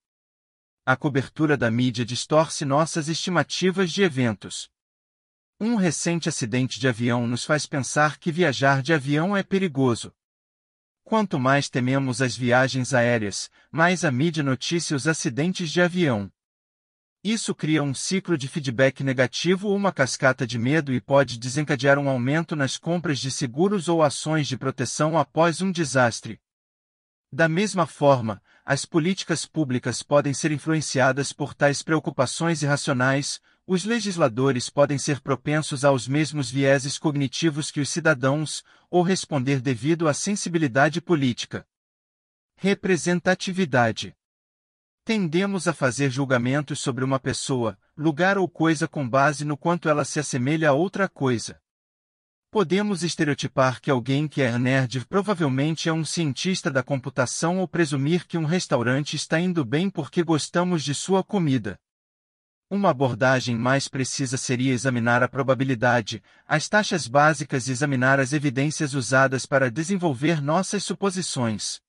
A 0.87 0.97
cobertura 0.97 1.55
da 1.55 1.71
mídia 1.71 2.03
distorce 2.03 2.65
nossas 2.65 3.09
estimativas 3.09 3.93
de 3.93 4.03
eventos. 4.03 4.71
Um 5.61 5.75
recente 5.75 6.31
acidente 6.31 6.81
de 6.81 6.89
avião 6.89 7.27
nos 7.27 7.45
faz 7.45 7.67
pensar 7.67 8.19
que 8.19 8.33
viajar 8.33 8.83
de 8.83 8.95
avião 8.95 9.37
é 9.37 9.43
perigoso. 9.43 10.15
Quanto 11.05 11.39
mais 11.39 11.69
tememos 11.69 12.23
as 12.23 12.35
viagens 12.35 12.95
aéreas, 12.95 13.51
mais 13.71 14.03
a 14.03 14.11
mídia 14.11 14.43
noticia 14.43 14.97
os 14.97 15.07
acidentes 15.07 15.71
de 15.71 15.83
avião. 15.83 16.33
Isso 17.23 17.55
cria 17.55 17.83
um 17.83 17.93
ciclo 17.93 18.39
de 18.39 18.47
feedback 18.47 19.03
negativo 19.03 19.69
ou 19.69 19.77
uma 19.77 19.93
cascata 19.93 20.47
de 20.47 20.59
medo 20.59 20.93
e 20.93 21.01
pode 21.01 21.39
desencadear 21.39 21.99
um 21.99 22.09
aumento 22.09 22.55
nas 22.55 22.77
compras 22.79 23.19
de 23.19 23.31
seguros 23.31 23.89
ou 23.89 24.03
ações 24.03 24.47
de 24.47 24.57
proteção 24.57 25.19
após 25.19 25.61
um 25.61 25.73
desastre. 25.73 26.41
Da 27.33 27.49
mesma 27.49 27.87
forma, 27.87 28.41
as 28.65 28.85
políticas 28.85 29.45
públicas 29.45 30.03
podem 30.03 30.33
ser 30.33 30.53
influenciadas 30.53 31.33
por 31.33 31.55
tais 31.55 31.83
preocupações 31.83 32.63
irracionais, 32.63 33.41
os 33.67 33.85
legisladores 33.85 34.71
podem 34.71 34.97
ser 34.97 35.21
propensos 35.21 35.85
aos 35.85 36.07
mesmos 36.07 36.51
vieses 36.51 36.99
cognitivos 36.99 37.71
que 37.71 37.81
os 37.81 37.89
cidadãos, 37.89 38.63
ou 38.89 39.03
responder 39.03 39.61
devido 39.61 40.07
à 40.07 40.15
sensibilidade 40.15 41.01
política. 41.01 41.67
Representatividade. 42.57 44.17
Tendemos 45.07 45.69
a 45.69 45.73
fazer 45.73 46.11
julgamentos 46.11 46.81
sobre 46.81 47.05
uma 47.05 47.21
pessoa, 47.21 47.79
lugar 47.97 48.37
ou 48.37 48.49
coisa 48.49 48.89
com 48.89 49.09
base 49.09 49.45
no 49.45 49.57
quanto 49.57 49.89
ela 49.89 50.05
se 50.05 50.19
assemelha 50.19 50.71
a 50.71 50.73
outra 50.73 51.09
coisa. 51.09 51.61
Podemos 52.51 53.05
estereotipar 53.05 53.81
que 53.81 53.89
alguém 53.89 54.27
que 54.27 54.43
é 54.43 54.59
nerd 54.59 55.07
provavelmente 55.07 55.89
é 55.89 55.93
um 55.93 56.05
cientista 56.05 56.73
da 56.73 56.83
computação 56.83 57.61
ou 57.61 57.69
presumir 57.69 58.27
que 58.27 58.37
um 58.37 58.45
restaurante 58.45 59.15
está 59.15 59.39
indo 59.39 59.65
bem 59.65 59.89
porque 59.89 60.25
gostamos 60.25 60.83
de 60.83 60.93
sua 60.93 61.23
comida. 61.23 61.79
Uma 62.69 62.91
abordagem 62.91 63.57
mais 63.57 63.87
precisa 63.87 64.37
seria 64.37 64.73
examinar 64.73 65.23
a 65.23 65.29
probabilidade, 65.29 66.21
as 66.45 66.69
taxas 66.69 67.07
básicas 67.07 67.69
e 67.69 67.71
examinar 67.71 68.19
as 68.19 68.33
evidências 68.33 68.93
usadas 68.93 69.47
para 69.47 69.71
desenvolver 69.71 70.43
nossas 70.43 70.83
suposições. 70.83 71.81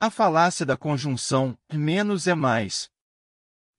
A 0.00 0.10
falácia 0.10 0.66
da 0.66 0.76
conjunção 0.76 1.56
menos 1.72 2.26
é 2.26 2.34
mais. 2.34 2.90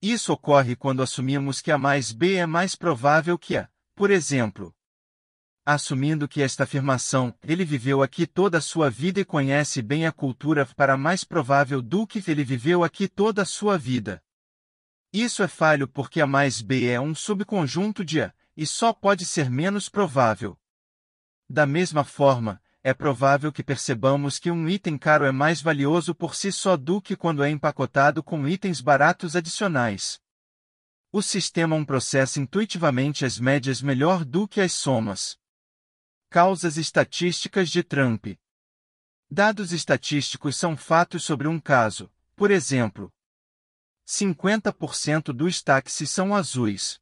Isso 0.01 0.31
ocorre 0.33 0.75
quando 0.75 1.03
assumimos 1.03 1.61
que 1.61 1.71
A 1.71 1.77
mais 1.77 2.11
B 2.11 2.35
é 2.35 2.45
mais 2.45 2.75
provável 2.75 3.37
que 3.37 3.57
A. 3.57 3.69
Por 3.95 4.09
exemplo, 4.11 4.75
assumindo 5.65 6.27
que 6.27 6.41
esta 6.41 6.63
afirmação, 6.63 7.33
ele 7.43 7.65
viveu 7.65 8.03
aqui 8.03 8.27
toda 8.27 8.59
a 8.59 8.61
sua 8.61 8.89
vida 8.89 9.19
e 9.19 9.25
conhece 9.25 9.81
bem 9.81 10.05
a 10.05 10.11
cultura 10.11 10.65
para 10.75 10.95
mais 10.95 11.23
provável 11.23 11.81
do 11.81 12.05
que 12.05 12.23
ele 12.29 12.43
viveu 12.43 12.83
aqui 12.83 13.07
toda 13.07 13.41
a 13.41 13.45
sua 13.45 13.77
vida. 13.77 14.23
Isso 15.11 15.41
é 15.41 15.47
falho 15.47 15.87
porque 15.87 16.21
A 16.21 16.27
mais 16.27 16.61
B 16.61 16.87
é 16.87 16.99
um 16.99 17.15
subconjunto 17.15 18.05
de 18.05 18.21
A, 18.21 18.33
e 18.55 18.65
só 18.65 18.93
pode 18.93 19.25
ser 19.25 19.49
menos 19.49 19.89
provável. 19.89 20.57
Da 21.49 21.65
mesma 21.65 22.03
forma, 22.03 22.61
é 22.87 22.93
provável 22.93 23.51
que 23.51 23.63
percebamos 23.63 24.37
que 24.37 24.51
um 24.51 24.69
item 24.69 24.95
caro 24.95 25.25
é 25.25 25.31
mais 25.31 25.59
valioso 25.59 26.13
por 26.13 26.35
si 26.35 26.51
só 26.51 26.77
do 26.77 27.01
que 27.01 27.15
quando 27.15 27.43
é 27.43 27.49
empacotado 27.49 28.21
com 28.21 28.47
itens 28.47 28.79
baratos 28.79 29.35
adicionais. 29.35 30.21
O 31.11 31.19
sistema 31.19 31.75
um 31.75 31.83
processa 31.83 32.39
intuitivamente 32.39 33.25
as 33.25 33.39
médias 33.39 33.81
melhor 33.81 34.23
do 34.23 34.47
que 34.47 34.61
as 34.61 34.71
somas. 34.71 35.35
Causas 36.29 36.77
estatísticas 36.77 37.71
de 37.71 37.81
Trump 37.81 38.27
Dados 39.31 39.71
estatísticos 39.73 40.55
são 40.55 40.77
fatos 40.77 41.23
sobre 41.23 41.47
um 41.47 41.59
caso. 41.59 42.07
Por 42.35 42.51
exemplo, 42.51 43.11
50% 44.07 45.33
dos 45.33 45.59
táxis 45.63 46.11
são 46.11 46.35
azuis. 46.35 46.99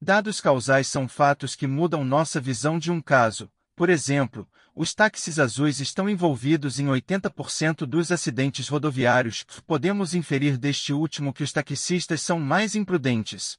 Dados 0.00 0.40
causais 0.40 0.88
são 0.88 1.06
fatos 1.06 1.54
que 1.54 1.66
mudam 1.66 2.02
nossa 2.02 2.40
visão 2.40 2.78
de 2.78 2.90
um 2.90 3.02
caso. 3.02 3.52
Por 3.74 3.90
exemplo, 3.90 4.50
os 4.76 4.94
táxis 4.94 5.38
azuis 5.38 5.80
estão 5.80 6.06
envolvidos 6.06 6.78
em 6.78 6.84
80% 6.84 7.86
dos 7.86 8.12
acidentes 8.12 8.68
rodoviários. 8.68 9.46
Podemos 9.66 10.12
inferir 10.12 10.58
deste 10.58 10.92
último 10.92 11.32
que 11.32 11.42
os 11.42 11.50
taxistas 11.50 12.20
são 12.20 12.38
mais 12.38 12.74
imprudentes. 12.74 13.56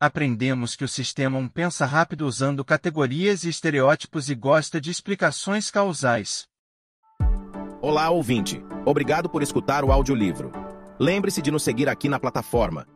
Aprendemos 0.00 0.74
que 0.74 0.84
o 0.84 0.88
sistema 0.88 1.38
um 1.38 1.48
pensa 1.48 1.86
rápido 1.86 2.26
usando 2.26 2.64
categorias 2.64 3.44
e 3.44 3.48
estereótipos 3.48 4.28
e 4.28 4.34
gosta 4.34 4.80
de 4.80 4.90
explicações 4.90 5.70
causais. 5.70 6.48
Olá, 7.80 8.10
ouvinte. 8.10 8.60
Obrigado 8.84 9.30
por 9.30 9.44
escutar 9.44 9.84
o 9.84 9.92
audiolivro. 9.92 10.50
Lembre-se 10.98 11.40
de 11.40 11.52
nos 11.52 11.62
seguir 11.62 11.88
aqui 11.88 12.08
na 12.08 12.18
plataforma. 12.18 12.95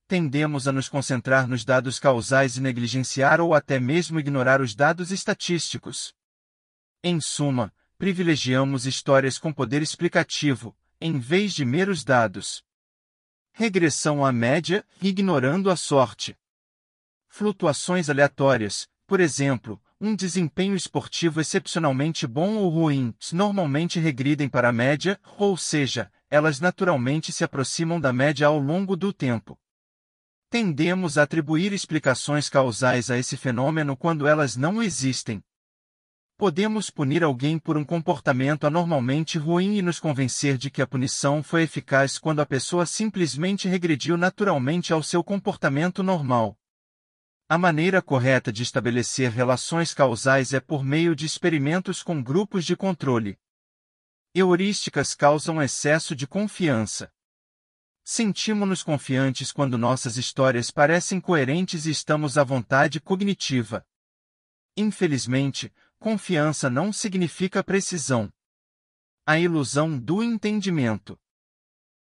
tendemos 0.11 0.67
a 0.67 0.73
nos 0.73 0.89
concentrar 0.89 1.47
nos 1.47 1.63
dados 1.63 1.97
causais 1.97 2.57
e 2.57 2.61
negligenciar 2.61 3.39
ou 3.39 3.53
até 3.53 3.79
mesmo 3.79 4.19
ignorar 4.19 4.59
os 4.59 4.75
dados 4.75 5.09
estatísticos. 5.09 6.13
Em 7.01 7.21
suma, 7.21 7.73
privilegiamos 7.97 8.85
histórias 8.85 9.37
com 9.37 9.53
poder 9.53 9.81
explicativo, 9.81 10.75
em 10.99 11.17
vez 11.17 11.53
de 11.53 11.63
meros 11.63 12.03
dados. 12.03 12.61
Regressão 13.53 14.25
à 14.25 14.33
média, 14.33 14.85
ignorando 15.01 15.71
a 15.71 15.77
sorte. 15.77 16.37
Flutuações 17.29 18.09
aleatórias, 18.09 18.89
por 19.07 19.21
exemplo, 19.21 19.81
um 19.97 20.13
desempenho 20.13 20.75
esportivo 20.75 21.39
excepcionalmente 21.39 22.27
bom 22.27 22.55
ou 22.57 22.67
ruim, 22.67 23.15
normalmente 23.31 23.97
regridem 23.97 24.49
para 24.49 24.67
a 24.67 24.73
média, 24.73 25.17
ou 25.37 25.55
seja, 25.55 26.11
elas 26.29 26.59
naturalmente 26.59 27.31
se 27.31 27.45
aproximam 27.45 27.97
da 27.97 28.11
média 28.11 28.45
ao 28.45 28.59
longo 28.59 28.97
do 28.97 29.13
tempo. 29.13 29.57
Tendemos 30.51 31.17
a 31.17 31.23
atribuir 31.23 31.71
explicações 31.71 32.49
causais 32.49 33.09
a 33.09 33.17
esse 33.17 33.37
fenômeno 33.37 33.95
quando 33.95 34.27
elas 34.27 34.57
não 34.57 34.83
existem. 34.83 35.41
Podemos 36.37 36.89
punir 36.89 37.23
alguém 37.23 37.57
por 37.57 37.77
um 37.77 37.85
comportamento 37.85 38.67
anormalmente 38.67 39.37
ruim 39.37 39.77
e 39.77 39.81
nos 39.81 39.97
convencer 39.97 40.57
de 40.57 40.69
que 40.69 40.81
a 40.81 40.87
punição 40.87 41.41
foi 41.41 41.63
eficaz 41.63 42.17
quando 42.19 42.41
a 42.41 42.45
pessoa 42.45 42.85
simplesmente 42.85 43.69
regrediu 43.69 44.17
naturalmente 44.17 44.91
ao 44.91 45.01
seu 45.01 45.23
comportamento 45.23 46.03
normal. 46.03 46.59
A 47.47 47.57
maneira 47.57 48.01
correta 48.01 48.51
de 48.51 48.61
estabelecer 48.61 49.31
relações 49.31 49.93
causais 49.93 50.51
é 50.51 50.59
por 50.59 50.83
meio 50.83 51.15
de 51.15 51.25
experimentos 51.25 52.03
com 52.03 52.21
grupos 52.21 52.65
de 52.65 52.75
controle. 52.75 53.39
Heurísticas 54.35 55.15
causam 55.15 55.61
excesso 55.61 56.13
de 56.13 56.27
confiança. 56.27 57.09
Sentimos-nos 58.03 58.83
confiantes 58.83 59.51
quando 59.51 59.77
nossas 59.77 60.17
histórias 60.17 60.71
parecem 60.71 61.21
coerentes 61.21 61.85
e 61.85 61.91
estamos 61.91 62.37
à 62.37 62.43
vontade 62.43 62.99
cognitiva. 62.99 63.85
Infelizmente, 64.75 65.73
confiança 65.99 66.69
não 66.69 66.91
significa 66.91 67.63
precisão. 67.63 68.31
A 69.25 69.39
ilusão 69.39 69.99
do 69.99 70.23
entendimento. 70.23 71.19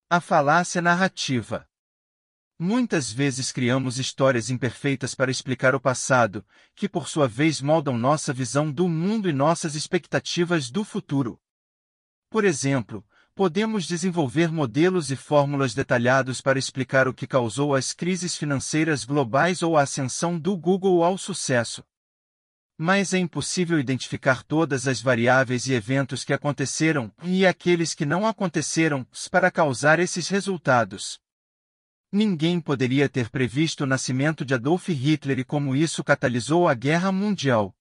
A 0.09 0.21
falácia 0.21 0.81
narrativa. 0.81 1.69
Muitas 2.59 3.11
vezes 3.11 3.53
criamos 3.53 3.99
histórias 3.99 4.51
imperfeitas 4.51 5.15
para 5.15 5.31
explicar 5.31 5.75
o 5.75 5.81
passado, 5.81 6.47
que 6.75 6.89
por 6.89 7.09
sua 7.09 7.27
vez 7.27 7.61
moldam 7.61 7.97
nossa 7.97 8.33
visão 8.33 8.71
do 8.71 8.89
mundo 8.89 9.29
e 9.29 9.33
nossas 9.33 9.75
expectativas 9.75 10.71
do 10.71 10.85
futuro. 10.85 11.41
Por 12.29 12.45
exemplo, 12.45 13.03
podemos 13.41 13.87
desenvolver 13.87 14.53
modelos 14.53 15.11
e 15.11 15.17
fórmulas 15.17 15.73
detalhados 15.73 16.43
para 16.43 16.59
explicar 16.59 17.09
o 17.09 17.15
que 17.15 17.27
causou 17.27 17.75
as 17.75 17.95
crises 17.95 18.37
financeiras 18.37 19.03
globais 19.03 19.63
ou 19.63 19.79
a 19.79 19.83
ascensão 19.83 20.39
do 20.39 20.55
Google 20.55 21.03
ao 21.03 21.17
sucesso. 21.17 21.83
Mas 22.77 23.15
é 23.15 23.19
impossível 23.19 23.81
identificar 23.81 24.43
todas 24.43 24.87
as 24.87 25.01
variáveis 25.01 25.67
e 25.67 25.73
eventos 25.73 26.23
que 26.23 26.35
aconteceram 26.35 27.11
e 27.23 27.47
aqueles 27.47 27.95
que 27.95 28.05
não 28.05 28.27
aconteceram 28.27 29.07
para 29.31 29.51
causar 29.51 29.99
esses 29.99 30.29
resultados. 30.29 31.19
Ninguém 32.13 32.61
poderia 32.61 33.09
ter 33.09 33.31
previsto 33.31 33.85
o 33.85 33.87
nascimento 33.87 34.45
de 34.45 34.53
Adolf 34.53 34.87
Hitler 34.91 35.39
e 35.39 35.45
como 35.45 35.75
isso 35.75 36.05
catalisou 36.05 36.69
a 36.69 36.75
Guerra 36.75 37.11
Mundial. 37.11 37.75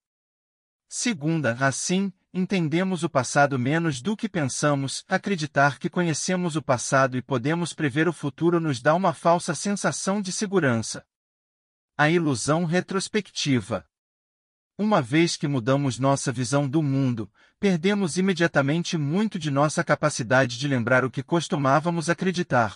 Segunda, 0.88 1.52
assim, 1.60 2.10
entendemos 2.32 3.02
o 3.02 3.10
passado 3.10 3.58
menos 3.58 4.00
do 4.00 4.16
que 4.16 4.28
pensamos, 4.28 5.04
acreditar 5.08 5.78
que 5.78 5.90
conhecemos 5.90 6.54
o 6.54 6.62
passado 6.62 7.16
e 7.16 7.22
podemos 7.22 7.72
prever 7.72 8.08
o 8.08 8.12
futuro 8.12 8.60
nos 8.60 8.80
dá 8.80 8.94
uma 8.94 9.12
falsa 9.12 9.54
sensação 9.54 10.22
de 10.22 10.32
segurança. 10.32 11.04
A 11.96 12.08
ilusão 12.08 12.64
retrospectiva. 12.64 13.84
Uma 14.78 15.02
vez 15.02 15.36
que 15.36 15.46
mudamos 15.46 15.98
nossa 15.98 16.32
visão 16.32 16.66
do 16.66 16.82
mundo, 16.82 17.30
perdemos 17.58 18.16
imediatamente 18.16 18.96
muito 18.96 19.38
de 19.38 19.50
nossa 19.50 19.84
capacidade 19.84 20.56
de 20.56 20.66
lembrar 20.66 21.04
o 21.04 21.10
que 21.10 21.22
costumávamos 21.22 22.08
acreditar. 22.08 22.74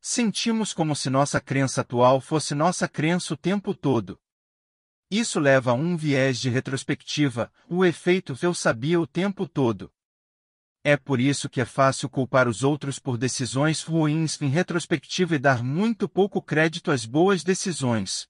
Sentimos 0.00 0.72
como 0.72 0.96
se 0.96 1.08
nossa 1.08 1.40
crença 1.40 1.82
atual 1.82 2.20
fosse 2.20 2.54
nossa 2.54 2.88
crença 2.88 3.34
o 3.34 3.36
tempo 3.36 3.74
todo. 3.74 4.18
Isso 5.10 5.38
leva 5.38 5.72
a 5.72 5.74
um 5.74 5.96
viés 5.96 6.40
de 6.40 6.48
retrospectiva, 6.48 7.52
o 7.68 7.84
efeito 7.84 8.36
eu 8.42 8.54
sabia 8.54 9.00
o 9.00 9.06
tempo 9.06 9.46
todo. 9.46 9.92
É 10.82 10.98
por 10.98 11.18
isso 11.18 11.48
que 11.48 11.62
é 11.62 11.64
fácil 11.64 12.10
culpar 12.10 12.46
os 12.46 12.62
outros 12.62 12.98
por 12.98 13.16
decisões 13.16 13.82
ruins 13.82 14.40
em 14.42 14.48
retrospectiva 14.48 15.34
e 15.34 15.38
dar 15.38 15.62
muito 15.62 16.06
pouco 16.06 16.42
crédito 16.42 16.90
às 16.90 17.06
boas 17.06 17.42
decisões. 17.42 18.28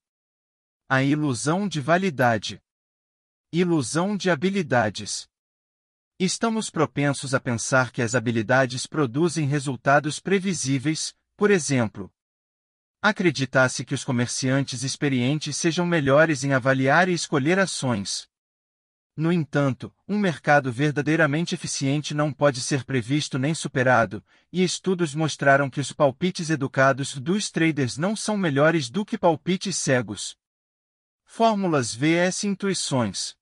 A 0.89 1.03
ilusão 1.03 1.67
de 1.67 1.81
validade. 1.81 2.63
Ilusão 3.53 4.17
de 4.17 4.31
habilidades. 4.31 5.29
Estamos 6.17 6.71
propensos 6.71 7.35
a 7.35 7.41
pensar 7.41 7.91
que 7.91 8.01
as 8.01 8.15
habilidades 8.15 8.87
produzem 8.87 9.49
resultados 9.49 10.21
previsíveis, 10.21 11.13
por 11.37 11.51
exemplo, 11.51 12.13
acreditasse 13.07 13.85
que 13.85 13.93
os 13.93 14.03
comerciantes 14.03 14.83
experientes 14.83 15.59
sejam 15.59 15.85
melhores 15.85 16.43
em 16.43 16.55
avaliar 16.55 17.07
e 17.07 17.13
escolher 17.13 17.59
ações. 17.59 18.27
No 19.15 19.31
entanto, 19.31 19.95
um 20.09 20.19
mercado 20.19 20.73
verdadeiramente 20.73 21.55
eficiente 21.55 22.15
não 22.15 22.33
pode 22.33 22.63
ser 22.63 22.83
previsto 22.83 23.39
nem 23.39 23.55
superado, 23.55 24.25
e 24.51 24.65
estudos 24.65 25.15
mostraram 25.15 25.69
que 25.69 25.81
os 25.81 25.93
palpites 25.93 26.49
educados 26.49 27.15
dos 27.19 27.51
traders 27.51 27.99
não 27.99 28.17
são 28.17 28.39
melhores 28.39 28.89
do 28.89 29.05
que 29.05 29.19
palpites 29.19 29.77
cegos. 29.77 30.35
Fórmulas 31.27 31.95
vs 31.95 32.45
intuições. 32.45 33.37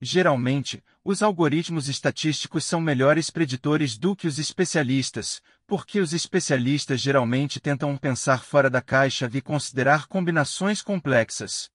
Geralmente, 0.00 0.84
os 1.10 1.22
algoritmos 1.22 1.88
estatísticos 1.88 2.66
são 2.66 2.82
melhores 2.82 3.30
preditores 3.30 3.96
do 3.96 4.14
que 4.14 4.26
os 4.26 4.38
especialistas, 4.38 5.40
porque 5.66 6.00
os 6.00 6.12
especialistas 6.12 7.00
geralmente 7.00 7.58
tentam 7.58 7.96
pensar 7.96 8.44
fora 8.44 8.68
da 8.68 8.82
caixa 8.82 9.26
e 9.32 9.40
considerar 9.40 10.06
combinações 10.06 10.82
complexas. 10.82 11.70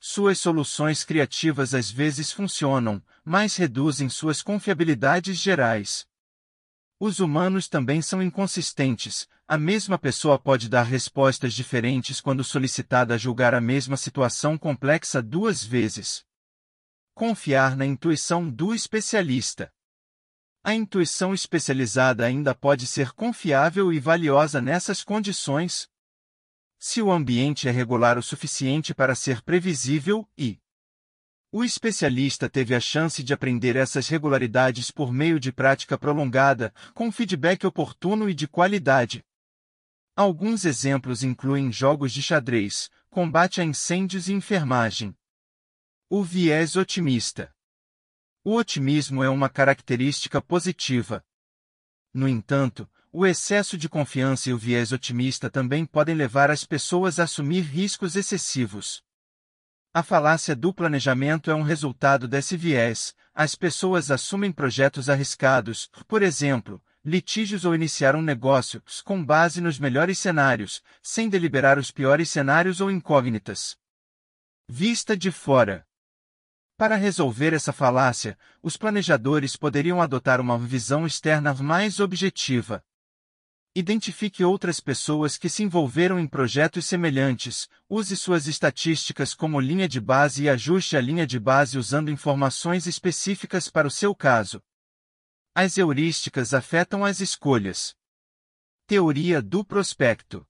Suas 0.00 0.38
soluções 0.38 1.04
criativas 1.04 1.74
às 1.74 1.90
vezes 1.90 2.32
funcionam, 2.32 3.02
mas 3.22 3.54
reduzem 3.54 4.08
suas 4.08 4.40
confiabilidades 4.40 5.36
gerais. 5.36 6.06
Os 6.98 7.20
humanos 7.20 7.68
também 7.68 8.00
são 8.00 8.22
inconsistentes, 8.22 9.28
a 9.46 9.58
mesma 9.58 9.98
pessoa 9.98 10.38
pode 10.38 10.70
dar 10.70 10.84
respostas 10.84 11.52
diferentes 11.52 12.18
quando 12.18 12.42
solicitada 12.42 13.12
a 13.12 13.18
julgar 13.18 13.52
a 13.52 13.60
mesma 13.60 13.98
situação 13.98 14.56
complexa 14.56 15.20
duas 15.20 15.62
vezes. 15.62 16.26
Confiar 17.18 17.76
na 17.76 17.84
intuição 17.84 18.48
do 18.48 18.72
especialista. 18.72 19.72
A 20.62 20.72
intuição 20.72 21.34
especializada 21.34 22.24
ainda 22.24 22.54
pode 22.54 22.86
ser 22.86 23.10
confiável 23.10 23.92
e 23.92 23.98
valiosa 23.98 24.60
nessas 24.60 25.02
condições, 25.02 25.88
se 26.78 27.02
o 27.02 27.10
ambiente 27.10 27.66
é 27.66 27.72
regular 27.72 28.18
o 28.18 28.22
suficiente 28.22 28.94
para 28.94 29.16
ser 29.16 29.42
previsível 29.42 30.28
e 30.38 30.60
o 31.50 31.64
especialista 31.64 32.48
teve 32.48 32.72
a 32.72 32.78
chance 32.78 33.20
de 33.20 33.34
aprender 33.34 33.74
essas 33.74 34.06
regularidades 34.06 34.92
por 34.92 35.12
meio 35.12 35.40
de 35.40 35.50
prática 35.50 35.98
prolongada, 35.98 36.72
com 36.94 37.10
feedback 37.10 37.66
oportuno 37.66 38.30
e 38.30 38.32
de 38.32 38.46
qualidade. 38.46 39.24
Alguns 40.14 40.64
exemplos 40.64 41.24
incluem 41.24 41.72
jogos 41.72 42.12
de 42.12 42.22
xadrez, 42.22 42.88
combate 43.10 43.60
a 43.60 43.64
incêndios 43.64 44.28
e 44.28 44.32
enfermagem. 44.32 45.16
O 46.10 46.24
viés 46.24 46.74
otimista. 46.74 47.54
O 48.42 48.54
otimismo 48.54 49.22
é 49.22 49.28
uma 49.28 49.50
característica 49.50 50.40
positiva. 50.40 51.22
No 52.14 52.26
entanto, 52.26 52.88
o 53.12 53.26
excesso 53.26 53.76
de 53.76 53.90
confiança 53.90 54.48
e 54.48 54.54
o 54.54 54.56
viés 54.56 54.90
otimista 54.90 55.50
também 55.50 55.84
podem 55.84 56.14
levar 56.14 56.50
as 56.50 56.64
pessoas 56.64 57.18
a 57.18 57.24
assumir 57.24 57.60
riscos 57.60 58.16
excessivos. 58.16 59.02
A 59.92 60.02
falácia 60.02 60.56
do 60.56 60.72
planejamento 60.72 61.50
é 61.50 61.54
um 61.54 61.60
resultado 61.60 62.26
desse 62.26 62.56
viés. 62.56 63.14
As 63.34 63.54
pessoas 63.54 64.10
assumem 64.10 64.50
projetos 64.50 65.10
arriscados, 65.10 65.90
por 66.06 66.22
exemplo, 66.22 66.82
litígios 67.04 67.66
ou 67.66 67.74
iniciar 67.74 68.16
um 68.16 68.22
negócio, 68.22 68.82
com 69.04 69.22
base 69.22 69.60
nos 69.60 69.78
melhores 69.78 70.18
cenários, 70.18 70.82
sem 71.02 71.28
deliberar 71.28 71.78
os 71.78 71.90
piores 71.90 72.30
cenários 72.30 72.80
ou 72.80 72.90
incógnitas. 72.90 73.76
Vista 74.66 75.14
de 75.14 75.30
fora. 75.30 75.87
Para 76.78 76.94
resolver 76.94 77.52
essa 77.52 77.72
falácia, 77.72 78.38
os 78.62 78.76
planejadores 78.76 79.56
poderiam 79.56 80.00
adotar 80.00 80.40
uma 80.40 80.56
visão 80.56 81.04
externa 81.04 81.52
mais 81.52 81.98
objetiva. 81.98 82.84
Identifique 83.74 84.44
outras 84.44 84.78
pessoas 84.78 85.36
que 85.36 85.48
se 85.48 85.64
envolveram 85.64 86.20
em 86.20 86.26
projetos 86.28 86.86
semelhantes, 86.86 87.68
use 87.88 88.16
suas 88.16 88.46
estatísticas 88.46 89.34
como 89.34 89.58
linha 89.58 89.88
de 89.88 90.00
base 90.00 90.44
e 90.44 90.48
ajuste 90.48 90.96
a 90.96 91.00
linha 91.00 91.26
de 91.26 91.40
base 91.40 91.76
usando 91.76 92.12
informações 92.12 92.86
específicas 92.86 93.68
para 93.68 93.88
o 93.88 93.90
seu 93.90 94.14
caso. 94.14 94.62
As 95.56 95.78
heurísticas 95.78 96.54
afetam 96.54 97.04
as 97.04 97.18
escolhas. 97.18 97.92
Teoria 98.86 99.42
do 99.42 99.64
prospecto. 99.64 100.46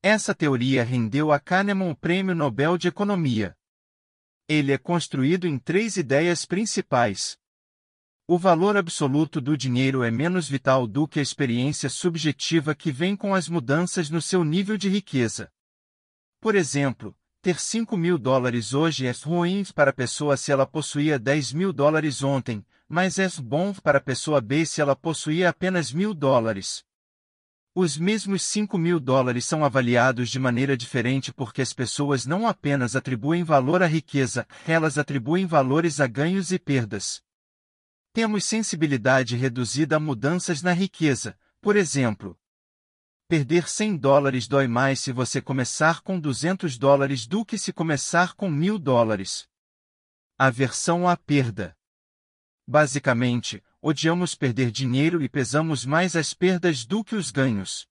Essa 0.00 0.36
teoria 0.36 0.84
rendeu 0.84 1.32
a 1.32 1.40
Kahneman 1.40 1.90
o 1.90 1.96
Prêmio 1.96 2.32
Nobel 2.32 2.78
de 2.78 2.86
Economia. 2.86 3.56
Ele 4.48 4.72
é 4.72 4.78
construído 4.78 5.46
em 5.46 5.58
três 5.58 5.96
ideias 5.96 6.44
principais. 6.44 7.38
O 8.26 8.38
valor 8.38 8.76
absoluto 8.76 9.40
do 9.40 9.56
dinheiro 9.56 10.02
é 10.02 10.10
menos 10.10 10.48
vital 10.48 10.86
do 10.86 11.06
que 11.06 11.18
a 11.18 11.22
experiência 11.22 11.88
subjetiva 11.88 12.74
que 12.74 12.92
vem 12.92 13.16
com 13.16 13.34
as 13.34 13.48
mudanças 13.48 14.08
no 14.10 14.22
seu 14.22 14.44
nível 14.44 14.76
de 14.76 14.88
riqueza. 14.88 15.50
Por 16.40 16.54
exemplo, 16.54 17.16
ter 17.40 17.58
5 17.58 17.96
mil 17.96 18.16
dólares 18.16 18.72
hoje 18.72 19.06
é 19.06 19.12
ruim 19.24 19.64
para 19.74 19.90
a 19.90 19.94
pessoa 19.94 20.36
se 20.36 20.52
ela 20.52 20.66
possuía 20.66 21.18
10 21.18 21.52
mil 21.52 21.72
dólares 21.72 22.22
ontem, 22.22 22.64
mas 22.88 23.18
é 23.18 23.28
bom 23.40 23.72
para 23.74 23.98
a 23.98 24.02
pessoa 24.02 24.40
B 24.40 24.64
se 24.64 24.80
ela 24.80 24.94
possuía 24.94 25.48
apenas 25.48 25.92
mil 25.92 26.14
dólares. 26.14 26.84
Os 27.74 27.96
mesmos 27.96 28.42
5 28.42 28.76
mil 28.76 29.00
dólares 29.00 29.46
são 29.46 29.64
avaliados 29.64 30.28
de 30.28 30.38
maneira 30.38 30.76
diferente 30.76 31.32
porque 31.32 31.62
as 31.62 31.72
pessoas 31.72 32.26
não 32.26 32.46
apenas 32.46 32.94
atribuem 32.94 33.42
valor 33.42 33.82
à 33.82 33.86
riqueza, 33.86 34.46
elas 34.66 34.98
atribuem 34.98 35.46
valores 35.46 35.98
a 35.98 36.06
ganhos 36.06 36.52
e 36.52 36.58
perdas. 36.58 37.22
Temos 38.12 38.44
sensibilidade 38.44 39.36
reduzida 39.36 39.96
a 39.96 40.00
mudanças 40.00 40.60
na 40.60 40.74
riqueza, 40.74 41.34
por 41.62 41.74
exemplo. 41.74 42.38
Perder 43.26 43.66
100 43.66 43.96
dólares 43.96 44.46
dói 44.46 44.68
mais 44.68 45.00
se 45.00 45.10
você 45.10 45.40
começar 45.40 46.02
com 46.02 46.20
200 46.20 46.76
dólares 46.76 47.26
do 47.26 47.42
que 47.42 47.56
se 47.56 47.72
começar 47.72 48.34
com 48.34 48.50
1000 48.50 48.78
dólares. 48.78 49.48
Aversão 50.36 51.08
à 51.08 51.16
perda. 51.16 51.74
Basicamente, 52.66 53.64
odiamos 53.82 54.34
perder 54.34 54.70
dinheiro 54.70 55.22
e 55.22 55.28
pesamos 55.28 55.84
mais 55.84 56.16
as 56.16 56.32
perdas 56.32 56.86
do 56.86 57.04
que 57.04 57.14
os 57.14 57.30
ganhos. 57.30 57.86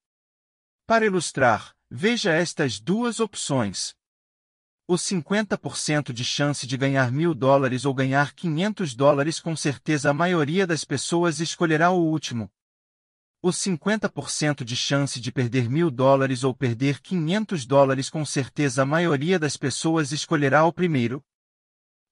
Para 0.87 1.05
ilustrar, 1.05 1.75
veja 1.91 2.31
estas 2.31 2.79
duas 2.79 3.19
opções 3.19 3.93
os 4.93 5.03
50% 5.03 6.11
de 6.11 6.25
chance 6.25 6.67
de 6.67 6.75
ganhar 6.75 7.13
mil 7.13 7.33
dólares 7.33 7.85
ou 7.85 7.93
ganhar 7.93 8.33
500 8.33 8.93
dólares 8.93 9.39
com 9.39 9.55
certeza 9.55 10.09
a 10.09 10.13
maioria 10.13 10.67
das 10.67 10.83
pessoas 10.83 11.39
escolherá 11.39 11.91
o 11.91 12.03
último. 12.03 12.51
Os 13.41 13.55
50% 13.55 14.65
de 14.65 14.75
chance 14.75 15.21
de 15.21 15.31
perder 15.31 15.69
mil 15.69 15.89
dólares 15.89 16.43
ou 16.43 16.53
perder 16.53 16.99
500 16.99 17.65
dólares 17.65 18.09
com 18.09 18.25
certeza 18.25 18.83
a 18.83 18.85
maioria 18.85 19.39
das 19.39 19.55
pessoas 19.55 20.11
escolherá 20.11 20.65
o 20.65 20.73
primeiro. 20.73 21.23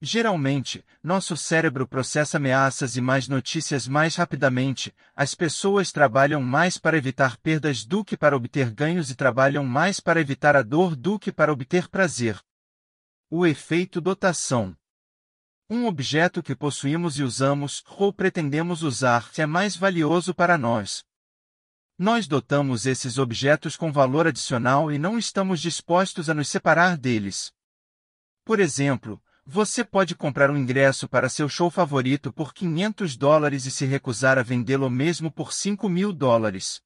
Geralmente, 0.01 0.85
nosso 1.03 1.35
cérebro 1.35 1.85
processa 1.85 2.37
ameaças 2.37 2.95
e 2.95 3.01
mais 3.01 3.27
notícias 3.27 3.85
mais 3.85 4.15
rapidamente, 4.15 4.95
as 5.13 5.35
pessoas 5.35 5.91
trabalham 5.91 6.41
mais 6.41 6.77
para 6.77 6.97
evitar 6.97 7.35
perdas 7.37 7.83
do 7.83 8.05
que 8.05 8.15
para 8.15 8.35
obter 8.35 8.71
ganhos 8.71 9.11
e 9.11 9.15
trabalham 9.15 9.65
mais 9.65 9.99
para 9.99 10.21
evitar 10.21 10.55
a 10.55 10.61
dor 10.61 10.95
do 10.95 11.19
que 11.19 11.33
para 11.33 11.51
obter 11.51 11.89
prazer. 11.89 12.39
O 13.29 13.45
efeito 13.45 13.99
dotação. 13.99 14.73
Um 15.69 15.85
objeto 15.85 16.41
que 16.41 16.55
possuímos 16.55 17.19
e 17.19 17.23
usamos, 17.23 17.83
ou 17.97 18.13
pretendemos 18.13 18.83
usar, 18.83 19.29
é 19.37 19.45
mais 19.45 19.75
valioso 19.75 20.33
para 20.33 20.57
nós. 20.57 21.03
Nós 21.97 22.25
dotamos 22.25 22.85
esses 22.85 23.17
objetos 23.17 23.75
com 23.75 23.91
valor 23.91 24.25
adicional 24.25 24.89
e 24.89 24.97
não 24.97 25.19
estamos 25.19 25.59
dispostos 25.59 26.29
a 26.29 26.33
nos 26.33 26.47
separar 26.47 26.97
deles. 26.97 27.51
Por 28.45 28.61
exemplo, 28.61 29.21
você 29.51 29.83
pode 29.83 30.15
comprar 30.15 30.51
um 30.51 30.55
ingresso 30.55 31.09
para 31.09 31.27
seu 31.27 31.49
show 31.49 31.71
favorito 31.71 32.31
por 32.31 32.53
500 32.53 33.17
dólares 33.17 33.65
e 33.65 33.71
se 33.71 33.83
recusar 33.83 34.37
a 34.37 34.43
vendê-lo 34.43 34.91
mesmo 34.91 35.31
por 35.31 35.51
5 35.51 35.89
mil 35.89 36.13
dólares. 36.13 36.83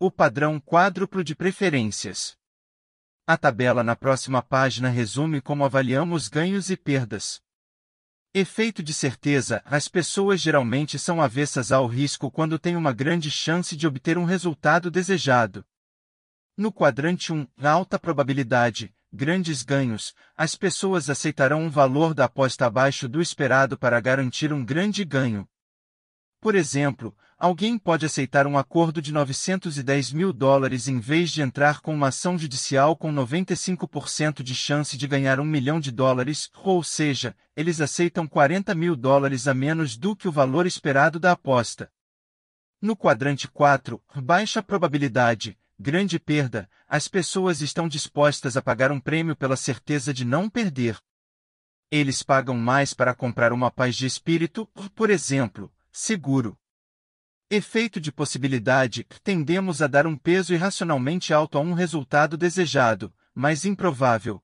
O 0.00 0.10
padrão 0.10 0.58
quádruplo 0.58 1.22
de 1.22 1.36
preferências. 1.36 2.34
A 3.26 3.36
tabela 3.36 3.84
na 3.84 3.94
próxima 3.94 4.40
página 4.40 4.88
resume 4.88 5.42
como 5.42 5.66
avaliamos 5.66 6.28
ganhos 6.28 6.70
e 6.70 6.78
perdas. 6.78 7.42
Efeito 8.32 8.82
de 8.82 8.94
certeza: 8.94 9.60
as 9.66 9.86
pessoas 9.86 10.40
geralmente 10.40 10.98
são 10.98 11.20
avessas 11.20 11.72
ao 11.72 11.86
risco 11.86 12.30
quando 12.30 12.58
têm 12.58 12.74
uma 12.74 12.92
grande 12.94 13.30
chance 13.30 13.76
de 13.76 13.86
obter 13.86 14.16
um 14.16 14.24
resultado 14.24 14.90
desejado. 14.90 15.62
No 16.56 16.72
quadrante 16.72 17.34
1, 17.34 17.46
alta 17.62 17.98
probabilidade, 17.98 18.94
grandes 19.16 19.64
ganhos, 19.64 20.14
as 20.36 20.54
pessoas 20.54 21.10
aceitarão 21.10 21.62
um 21.62 21.70
valor 21.70 22.14
da 22.14 22.26
aposta 22.26 22.66
abaixo 22.66 23.08
do 23.08 23.20
esperado 23.20 23.76
para 23.76 23.98
garantir 23.98 24.52
um 24.52 24.64
grande 24.64 25.04
ganho. 25.04 25.48
Por 26.40 26.54
exemplo, 26.54 27.16
alguém 27.38 27.78
pode 27.78 28.06
aceitar 28.06 28.46
um 28.46 28.56
acordo 28.56 29.02
de 29.02 29.12
910 29.12 30.12
mil 30.12 30.32
dólares 30.32 30.86
em 30.86 31.00
vez 31.00 31.30
de 31.30 31.42
entrar 31.42 31.80
com 31.80 31.94
uma 31.94 32.08
ação 32.08 32.38
judicial 32.38 32.94
com 32.94 33.12
95% 33.12 34.42
de 34.42 34.54
chance 34.54 34.96
de 34.96 35.08
ganhar 35.08 35.40
um 35.40 35.44
milhão 35.44 35.80
de 35.80 35.90
dólares, 35.90 36.48
ou 36.62 36.84
seja, 36.84 37.34
eles 37.56 37.80
aceitam 37.80 38.26
40 38.28 38.74
mil 38.74 38.94
dólares 38.94 39.48
a 39.48 39.54
menos 39.54 39.96
do 39.96 40.14
que 40.14 40.28
o 40.28 40.32
valor 40.32 40.66
esperado 40.66 41.18
da 41.18 41.32
aposta. 41.32 41.90
No 42.80 42.94
quadrante 42.94 43.48
4, 43.48 44.00
baixa 44.16 44.62
probabilidade, 44.62 45.58
grande 45.78 46.18
perda, 46.18 46.68
as 46.88 47.08
pessoas 47.08 47.60
estão 47.60 47.88
dispostas 47.88 48.56
a 48.56 48.62
pagar 48.62 48.90
um 48.90 49.00
prêmio 49.00 49.36
pela 49.36 49.56
certeza 49.56 50.12
de 50.12 50.24
não 50.24 50.48
perder. 50.48 50.98
Eles 51.90 52.22
pagam 52.22 52.56
mais 52.56 52.92
para 52.92 53.14
comprar 53.14 53.52
uma 53.52 53.70
paz 53.70 53.94
de 53.94 54.06
espírito, 54.06 54.66
por 54.94 55.10
exemplo, 55.10 55.72
seguro. 55.92 56.58
Efeito 57.48 58.00
de 58.00 58.10
possibilidade: 58.10 59.04
tendemos 59.22 59.80
a 59.80 59.86
dar 59.86 60.06
um 60.06 60.16
peso 60.16 60.52
irracionalmente 60.52 61.32
alto 61.32 61.58
a 61.58 61.60
um 61.60 61.74
resultado 61.74 62.36
desejado, 62.36 63.14
mas 63.32 63.64
improvável. 63.64 64.42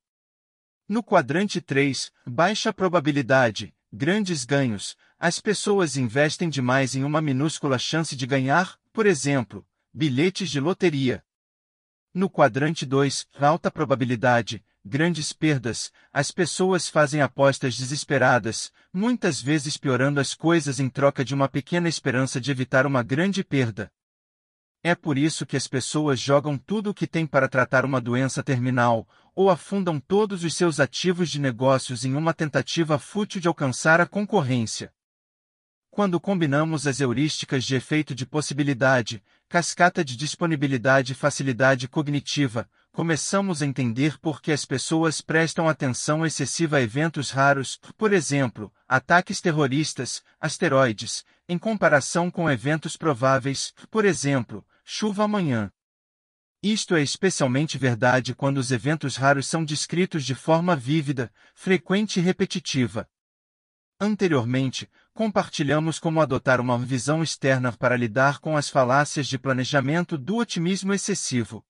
No 0.88 1.02
quadrante 1.02 1.60
3, 1.60 2.12
baixa 2.26 2.72
probabilidade, 2.72 3.74
grandes 3.92 4.44
ganhos, 4.44 4.96
as 5.18 5.40
pessoas 5.40 5.96
investem 5.96 6.48
demais 6.48 6.94
em 6.94 7.02
uma 7.02 7.20
minúscula 7.20 7.78
chance 7.78 8.14
de 8.14 8.26
ganhar, 8.26 8.78
por 8.92 9.06
exemplo, 9.06 9.66
bilhetes 9.94 10.50
de 10.50 10.58
loteria. 10.58 11.22
No 12.14 12.30
quadrante 12.30 12.86
2, 12.86 13.28
alta 13.38 13.70
probabilidade, 13.70 14.64
grandes 14.82 15.32
perdas, 15.32 15.92
as 16.12 16.30
pessoas 16.30 16.88
fazem 16.88 17.20
apostas 17.20 17.76
desesperadas, 17.76 18.72
muitas 18.92 19.40
vezes 19.40 19.76
piorando 19.76 20.18
as 20.18 20.34
coisas 20.34 20.80
em 20.80 20.88
troca 20.88 21.22
de 21.24 21.34
uma 21.34 21.48
pequena 21.48 21.88
esperança 21.88 22.40
de 22.40 22.50
evitar 22.50 22.86
uma 22.86 23.02
grande 23.02 23.44
perda. 23.44 23.92
É 24.82 24.94
por 24.94 25.16
isso 25.16 25.44
que 25.46 25.56
as 25.56 25.68
pessoas 25.68 26.18
jogam 26.18 26.56
tudo 26.56 26.90
o 26.90 26.94
que 26.94 27.06
têm 27.06 27.26
para 27.26 27.48
tratar 27.48 27.84
uma 27.84 28.00
doença 28.00 28.42
terminal, 28.42 29.06
ou 29.34 29.48
afundam 29.48 30.00
todos 30.00 30.42
os 30.42 30.54
seus 30.54 30.80
ativos 30.80 31.30
de 31.30 31.38
negócios 31.38 32.04
em 32.04 32.14
uma 32.14 32.34
tentativa 32.34 32.98
fútil 32.98 33.40
de 33.40 33.48
alcançar 33.48 34.00
a 34.00 34.06
concorrência. 34.06 34.92
Quando 35.92 36.18
combinamos 36.18 36.86
as 36.86 37.00
heurísticas 37.00 37.64
de 37.64 37.74
efeito 37.74 38.14
de 38.14 38.24
possibilidade, 38.24 39.22
cascata 39.52 40.02
de 40.02 40.16
disponibilidade 40.16 41.12
e 41.12 41.14
facilidade 41.14 41.86
cognitiva, 41.86 42.66
começamos 42.90 43.60
a 43.60 43.66
entender 43.66 44.18
por 44.18 44.40
que 44.40 44.50
as 44.50 44.64
pessoas 44.64 45.20
prestam 45.20 45.68
atenção 45.68 46.24
excessiva 46.24 46.78
a 46.78 46.80
eventos 46.80 47.28
raros, 47.28 47.78
por 47.98 48.14
exemplo, 48.14 48.72
ataques 48.88 49.42
terroristas, 49.42 50.22
asteroides, 50.40 51.22
em 51.46 51.58
comparação 51.58 52.30
com 52.30 52.50
eventos 52.50 52.96
prováveis, 52.96 53.74
por 53.90 54.06
exemplo, 54.06 54.66
chuva 54.82 55.24
amanhã. 55.24 55.70
Isto 56.62 56.96
é 56.96 57.02
especialmente 57.02 57.76
verdade 57.76 58.34
quando 58.34 58.56
os 58.56 58.72
eventos 58.72 59.16
raros 59.16 59.46
são 59.46 59.66
descritos 59.66 60.24
de 60.24 60.34
forma 60.34 60.74
vívida, 60.74 61.30
frequente 61.54 62.20
e 62.20 62.22
repetitiva. 62.22 63.06
Anteriormente, 64.00 64.90
compartilhamos 65.14 65.98
como 65.98 66.20
adotar 66.20 66.60
uma 66.60 66.78
visão 66.78 67.22
externa 67.22 67.72
para 67.72 67.96
lidar 67.96 68.38
com 68.38 68.56
as 68.56 68.68
falácias 68.68 69.26
de 69.26 69.38
planejamento 69.38 70.16
do 70.16 70.36
otimismo 70.36 70.92
excessivo. 70.94 71.64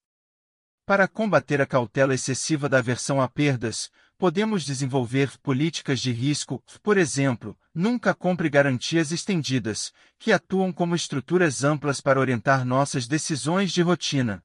Para 0.86 1.08
combater 1.08 1.60
a 1.60 1.66
cautela 1.66 2.14
excessiva 2.14 2.68
da 2.68 2.78
aversão 2.78 3.20
a 3.20 3.28
perdas, 3.28 3.90
podemos 4.18 4.64
desenvolver 4.64 5.36
políticas 5.38 6.00
de 6.00 6.12
risco, 6.12 6.62
por 6.82 6.96
exemplo, 6.96 7.58
nunca 7.74 8.14
compre 8.14 8.48
garantias 8.48 9.10
estendidas, 9.10 9.92
que 10.18 10.32
atuam 10.32 10.72
como 10.72 10.94
estruturas 10.94 11.64
amplas 11.64 12.00
para 12.00 12.20
orientar 12.20 12.64
nossas 12.64 13.06
decisões 13.08 13.72
de 13.72 13.82
rotina. 13.82 14.44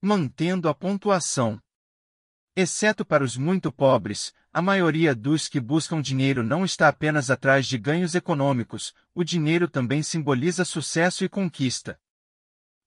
Mantendo 0.00 0.68
a 0.68 0.74
pontuação. 0.74 1.60
Exceto 2.56 3.04
para 3.04 3.24
os 3.24 3.36
muito 3.36 3.70
pobres, 3.70 4.32
a 4.58 4.60
maioria 4.60 5.14
dos 5.14 5.46
que 5.46 5.60
buscam 5.60 6.02
dinheiro 6.02 6.42
não 6.42 6.64
está 6.64 6.88
apenas 6.88 7.30
atrás 7.30 7.64
de 7.64 7.78
ganhos 7.78 8.16
econômicos, 8.16 8.92
o 9.14 9.22
dinheiro 9.22 9.68
também 9.68 10.02
simboliza 10.02 10.64
sucesso 10.64 11.24
e 11.24 11.28
conquista. 11.28 11.96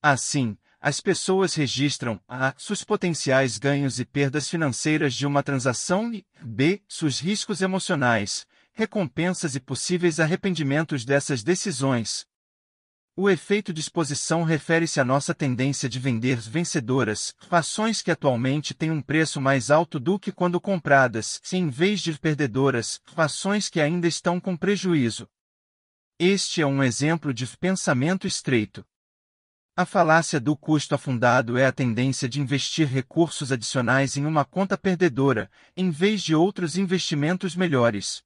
Assim, 0.01 0.57
as 0.81 0.99
pessoas 0.99 1.53
registram 1.53 2.19
a 2.27 2.53
seus 2.57 2.84
potenciais 2.84 3.57
ganhos 3.57 4.01
e 4.01 4.05
perdas 4.05 4.49
financeiras 4.49 5.13
de 5.13 5.25
uma 5.25 5.41
transação 5.41 6.13
e 6.13 6.25
b 6.43 6.84
seus 6.89 7.21
riscos 7.21 7.62
emocionais, 7.62 8.45
recompensas 8.73 9.55
e 9.55 9.60
possíveis 9.62 10.19
arrependimentos 10.19 11.05
dessas 11.05 11.41
decisões. 11.41 12.27
O 13.23 13.29
efeito 13.29 13.71
de 13.71 13.79
exposição 13.79 14.41
refere-se 14.41 14.99
à 14.99 15.05
nossa 15.05 15.31
tendência 15.31 15.88
de 15.88 15.99
vender 15.99 16.38
vencedoras, 16.38 17.36
ações 17.51 18.01
que 18.01 18.10
atualmente 18.10 18.73
têm 18.73 18.89
um 18.89 18.99
preço 18.99 19.39
mais 19.39 19.69
alto 19.69 19.99
do 19.99 20.17
que 20.17 20.31
quando 20.31 20.60
compradas, 20.60 21.39
em 21.53 21.69
vez 21.69 22.01
de 22.01 22.17
perdedoras, 22.17 22.99
ações 23.15 23.69
que 23.69 23.79
ainda 23.79 24.07
estão 24.07 24.39
com 24.39 24.57
prejuízo. 24.57 25.29
Este 26.17 26.63
é 26.63 26.65
um 26.65 26.81
exemplo 26.81 27.31
de 27.31 27.45
pensamento 27.60 28.25
estreito. 28.25 28.84
A 29.77 29.86
falácia 29.86 30.39
do 30.39 30.57
custo 30.57 30.95
afundado 30.95 31.60
é 31.60 31.67
a 31.67 31.71
tendência 31.71 32.27
de 32.27 32.41
investir 32.41 32.88
recursos 32.88 33.51
adicionais 33.51 34.17
em 34.17 34.25
uma 34.25 34.43
conta 34.43 34.75
perdedora, 34.75 35.47
em 35.77 35.91
vez 35.91 36.23
de 36.23 36.34
outros 36.34 36.75
investimentos 36.75 37.55
melhores. 37.55 38.23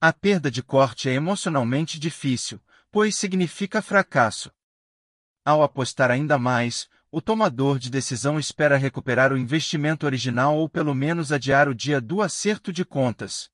A 0.00 0.14
perda 0.14 0.50
de 0.50 0.62
corte 0.62 1.10
é 1.10 1.12
emocionalmente 1.12 1.98
difícil, 1.98 2.58
pois 2.90 3.16
significa 3.16 3.82
fracasso. 3.82 4.50
Ao 5.44 5.62
apostar 5.62 6.10
ainda 6.10 6.38
mais, 6.38 6.88
o 7.10 7.22
tomador 7.22 7.78
de 7.78 7.90
decisão 7.90 8.38
espera 8.38 8.76
recuperar 8.76 9.32
o 9.32 9.38
investimento 9.38 10.04
original 10.04 10.56
ou 10.56 10.68
pelo 10.68 10.94
menos 10.94 11.32
adiar 11.32 11.68
o 11.68 11.74
dia 11.74 12.00
do 12.00 12.20
acerto 12.20 12.72
de 12.72 12.84
contas. 12.84 13.50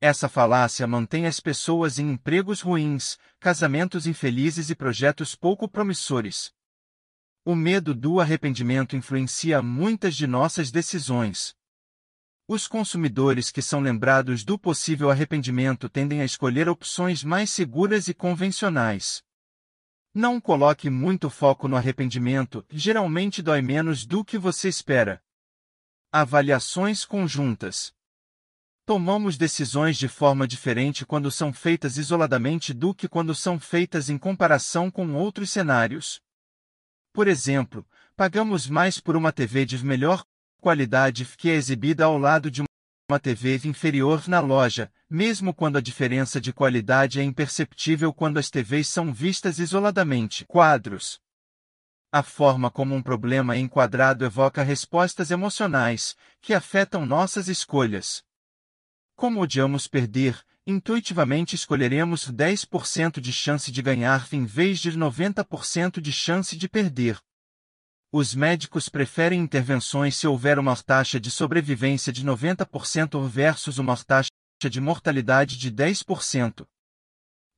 Essa 0.00 0.28
falácia 0.28 0.86
mantém 0.86 1.26
as 1.26 1.40
pessoas 1.40 1.98
em 1.98 2.10
empregos 2.10 2.60
ruins, 2.60 3.18
casamentos 3.40 4.06
infelizes 4.06 4.70
e 4.70 4.74
projetos 4.74 5.34
pouco 5.34 5.66
promissores. 5.66 6.52
O 7.44 7.54
medo 7.56 7.94
do 7.94 8.20
arrependimento 8.20 8.94
influencia 8.94 9.62
muitas 9.62 10.14
de 10.14 10.26
nossas 10.26 10.70
decisões. 10.70 11.56
Os 12.50 12.66
consumidores 12.66 13.50
que 13.50 13.60
são 13.60 13.78
lembrados 13.78 14.42
do 14.42 14.58
possível 14.58 15.10
arrependimento 15.10 15.86
tendem 15.86 16.22
a 16.22 16.24
escolher 16.24 16.66
opções 16.66 17.22
mais 17.22 17.50
seguras 17.50 18.08
e 18.08 18.14
convencionais. 18.14 19.22
Não 20.14 20.40
coloque 20.40 20.88
muito 20.88 21.28
foco 21.28 21.68
no 21.68 21.76
arrependimento, 21.76 22.64
geralmente 22.70 23.42
dói 23.42 23.60
menos 23.60 24.06
do 24.06 24.24
que 24.24 24.38
você 24.38 24.66
espera. 24.66 25.22
Avaliações 26.10 27.04
conjuntas. 27.04 27.92
Tomamos 28.86 29.36
decisões 29.36 29.98
de 29.98 30.08
forma 30.08 30.48
diferente 30.48 31.04
quando 31.04 31.30
são 31.30 31.52
feitas 31.52 31.98
isoladamente 31.98 32.72
do 32.72 32.94
que 32.94 33.06
quando 33.06 33.34
são 33.34 33.60
feitas 33.60 34.08
em 34.08 34.16
comparação 34.16 34.90
com 34.90 35.12
outros 35.12 35.50
cenários. 35.50 36.18
Por 37.12 37.28
exemplo, 37.28 37.86
pagamos 38.16 38.66
mais 38.66 38.98
por 38.98 39.16
uma 39.16 39.32
TV 39.32 39.66
de 39.66 39.84
melhor 39.84 40.24
qualidade 40.60 41.24
que 41.36 41.50
é 41.50 41.54
exibida 41.54 42.04
ao 42.04 42.18
lado 42.18 42.50
de 42.50 42.62
uma 43.10 43.18
TV 43.18 43.58
inferior 43.64 44.28
na 44.28 44.40
loja, 44.40 44.92
mesmo 45.08 45.54
quando 45.54 45.78
a 45.78 45.80
diferença 45.80 46.40
de 46.40 46.52
qualidade 46.52 47.18
é 47.18 47.22
imperceptível 47.22 48.12
quando 48.12 48.38
as 48.38 48.50
TVs 48.50 48.88
são 48.88 49.12
vistas 49.12 49.58
isoladamente. 49.58 50.44
Quadros. 50.44 51.18
A 52.12 52.22
forma 52.22 52.70
como 52.70 52.94
um 52.94 53.02
problema 53.02 53.54
é 53.54 53.58
enquadrado 53.58 54.24
evoca 54.24 54.62
respostas 54.62 55.30
emocionais, 55.30 56.16
que 56.40 56.52
afetam 56.52 57.06
nossas 57.06 57.48
escolhas. 57.48 58.22
Como 59.14 59.40
odiamos 59.40 59.86
perder, 59.86 60.42
intuitivamente 60.66 61.54
escolheremos 61.54 62.30
10% 62.30 63.20
de 63.20 63.32
chance 63.32 63.72
de 63.72 63.82
ganhar 63.82 64.26
em 64.32 64.44
vez 64.44 64.80
de 64.80 64.92
90% 64.92 66.00
de 66.00 66.12
chance 66.12 66.56
de 66.56 66.68
perder. 66.68 67.18
Os 68.10 68.34
médicos 68.34 68.88
preferem 68.88 69.38
intervenções 69.38 70.16
se 70.16 70.26
houver 70.26 70.58
uma 70.58 70.74
taxa 70.74 71.20
de 71.20 71.30
sobrevivência 71.30 72.10
de 72.10 72.24
90% 72.24 73.28
versus 73.28 73.78
uma 73.78 73.94
taxa 73.98 74.30
de 74.70 74.80
mortalidade 74.80 75.58
de 75.58 75.70
10%. 75.70 76.66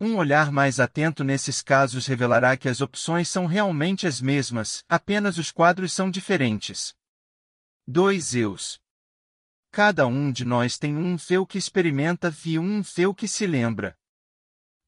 Um 0.00 0.16
olhar 0.16 0.50
mais 0.50 0.80
atento 0.80 1.22
nesses 1.22 1.62
casos 1.62 2.06
revelará 2.06 2.56
que 2.56 2.68
as 2.68 2.80
opções 2.80 3.28
são 3.28 3.46
realmente 3.46 4.08
as 4.08 4.20
mesmas, 4.20 4.82
apenas 4.88 5.38
os 5.38 5.52
quadros 5.52 5.92
são 5.92 6.10
diferentes. 6.10 6.94
2 7.86 8.34
eus. 8.34 8.80
Cada 9.70 10.04
um 10.08 10.32
de 10.32 10.44
nós 10.44 10.76
tem 10.78 10.96
um 10.96 11.16
feu 11.16 11.46
que 11.46 11.58
experimenta 11.58 12.34
e 12.44 12.58
um 12.58 12.82
feu 12.82 13.14
que 13.14 13.28
se 13.28 13.46
lembra. 13.46 13.96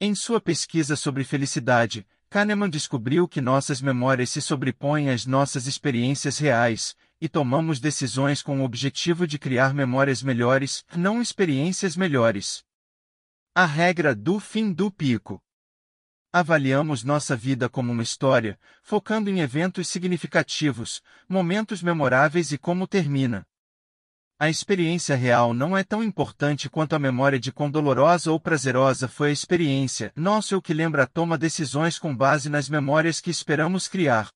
Em 0.01 0.13
sua 0.13 0.41
pesquisa 0.41 0.97
sobre 0.97 1.23
felicidade, 1.23 2.05
Kahneman 2.33 2.71
descobriu 2.71 3.29
que 3.29 3.43
nossas 3.43 3.83
memórias 3.83 4.31
se 4.31 4.41
sobrepõem 4.41 5.11
às 5.11 5.27
nossas 5.27 5.67
experiências 5.67 6.39
reais, 6.39 6.97
e 7.21 7.29
tomamos 7.29 7.79
decisões 7.79 8.43
com 8.43 8.59
o 8.59 8.65
objetivo 8.65 9.27
de 9.27 9.39
criar 9.39 9.75
memórias 9.75 10.23
melhores, 10.23 10.83
não 10.97 11.21
experiências 11.21 11.95
melhores. 11.95 12.65
A 13.55 13.67
regra 13.67 14.15
do 14.15 14.41
fim 14.41 14.73
do 14.73 14.91
pico. 14.91 15.43
Avaliamos 16.33 17.05
nossa 17.05 17.37
vida 17.37 17.69
como 17.69 17.93
uma 17.93 18.03
história, 18.03 18.59
focando 18.83 19.29
em 19.29 19.41
eventos 19.41 19.89
significativos, 19.89 21.03
momentos 21.29 21.83
memoráveis 21.83 22.51
e 22.51 22.57
como 22.57 22.87
termina. 22.87 23.47
A 24.43 24.51
experiência 24.51 25.15
real 25.15 25.55
não 25.55 25.77
é 25.77 25.85
tão 25.85 26.03
importante 26.03 26.69
quanto 26.69 26.97
a 26.97 26.99
memória 26.99 27.39
de 27.39 27.53
quão 27.53 27.71
dolorosa 27.71 28.33
ou 28.33 28.41
prazerosa 28.41 29.07
foi 29.07 29.29
a 29.29 29.33
experiência. 29.33 30.13
Nosso 30.17 30.57
o 30.57 30.61
que 30.61 30.75
lembra 30.75 31.07
toma 31.07 31.39
decisões 31.39 31.97
com 31.97 32.13
base 32.13 32.51
nas 32.51 32.69
memórias 32.69 33.21
que 33.21 33.31
esperamos 33.31 33.87
criar. 33.87 34.33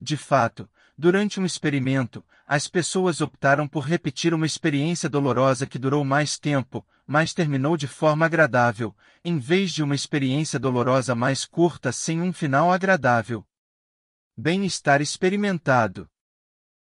De 0.00 0.16
fato, 0.16 0.68
durante 0.98 1.38
um 1.38 1.46
experimento, 1.46 2.24
as 2.44 2.66
pessoas 2.66 3.20
optaram 3.20 3.68
por 3.68 3.84
repetir 3.84 4.34
uma 4.34 4.44
experiência 4.44 5.08
dolorosa 5.08 5.68
que 5.68 5.78
durou 5.78 6.04
mais 6.04 6.36
tempo, 6.36 6.84
mas 7.06 7.32
terminou 7.32 7.76
de 7.76 7.86
forma 7.86 8.26
agradável, 8.26 8.92
em 9.24 9.38
vez 9.38 9.70
de 9.70 9.84
uma 9.84 9.94
experiência 9.94 10.58
dolorosa 10.58 11.14
mais 11.14 11.44
curta 11.46 11.92
sem 11.92 12.20
um 12.20 12.32
final 12.32 12.72
agradável. 12.72 13.46
Bem-estar 14.36 15.00
experimentado. 15.00 16.10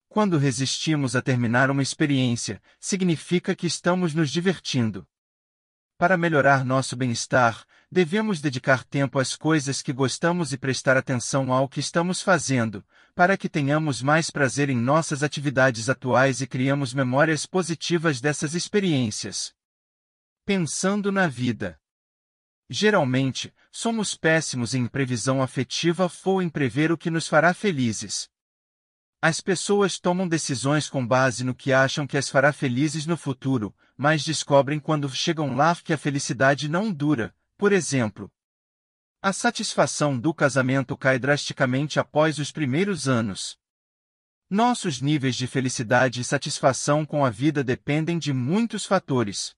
Quando 0.09 0.39
resistimos 0.39 1.15
a 1.15 1.21
terminar 1.21 1.69
uma 1.69 1.83
experiência, 1.83 2.59
significa 2.79 3.55
que 3.55 3.67
estamos 3.67 4.15
nos 4.15 4.31
divertindo. 4.31 5.07
Para 5.99 6.17
melhorar 6.17 6.65
nosso 6.65 6.95
bem-estar, 6.95 7.63
devemos 7.91 8.41
dedicar 8.41 8.83
tempo 8.83 9.19
às 9.19 9.35
coisas 9.35 9.83
que 9.83 9.93
gostamos 9.93 10.51
e 10.51 10.57
prestar 10.57 10.97
atenção 10.97 11.53
ao 11.53 11.69
que 11.69 11.79
estamos 11.79 12.23
fazendo, 12.23 12.83
para 13.13 13.37
que 13.37 13.47
tenhamos 13.47 14.01
mais 14.01 14.31
prazer 14.31 14.67
em 14.69 14.77
nossas 14.77 15.21
atividades 15.21 15.89
atuais 15.89 16.41
e 16.41 16.47
criamos 16.47 16.91
memórias 16.91 17.45
positivas 17.45 18.19
dessas 18.19 18.55
experiências. 18.55 19.53
Pensando 20.43 21.11
na 21.11 21.27
vida. 21.27 21.79
Geralmente, 22.67 23.53
somos 23.71 24.15
péssimos 24.15 24.73
em 24.73 24.87
previsão 24.87 25.39
afetiva 25.39 26.11
ou 26.25 26.41
em 26.41 26.49
prever 26.49 26.91
o 26.91 26.97
que 26.97 27.11
nos 27.11 27.27
fará 27.27 27.53
felizes. 27.53 28.27
As 29.21 29.41
pessoas 29.41 29.99
tomam 29.99 30.27
decisões 30.27 30.89
com 30.89 31.05
base 31.05 31.43
no 31.43 31.53
que 31.53 31.73
acham 31.73 32.07
que 32.07 32.17
as 32.17 32.29
fará 32.29 32.53
felizes 32.53 33.05
no 33.05 33.17
futuro, 33.17 33.75
mas 33.97 34.23
descobrem 34.23 34.79
quando 34.79 35.09
chegam 35.09 35.55
lá 35.55 35.75
que 35.75 35.91
a 35.91 35.97
felicidade 35.97 36.69
não 36.69 36.91
dura. 36.91 37.35
Por 37.57 37.73
exemplo, 37.73 38.31
a 39.21 39.33
satisfação 39.33 40.17
do 40.17 40.33
casamento 40.33 40.95
cai 40.95 41.19
drasticamente 41.19 41.99
após 41.99 42.39
os 42.39 42.53
primeiros 42.53 43.09
anos. 43.09 43.59
Nossos 44.49 45.01
níveis 45.01 45.35
de 45.35 45.45
felicidade 45.45 46.21
e 46.21 46.23
satisfação 46.23 47.05
com 47.05 47.25
a 47.25 47.29
vida 47.29 47.61
dependem 47.61 48.17
de 48.17 48.31
muitos 48.31 48.85
fatores. 48.85 49.53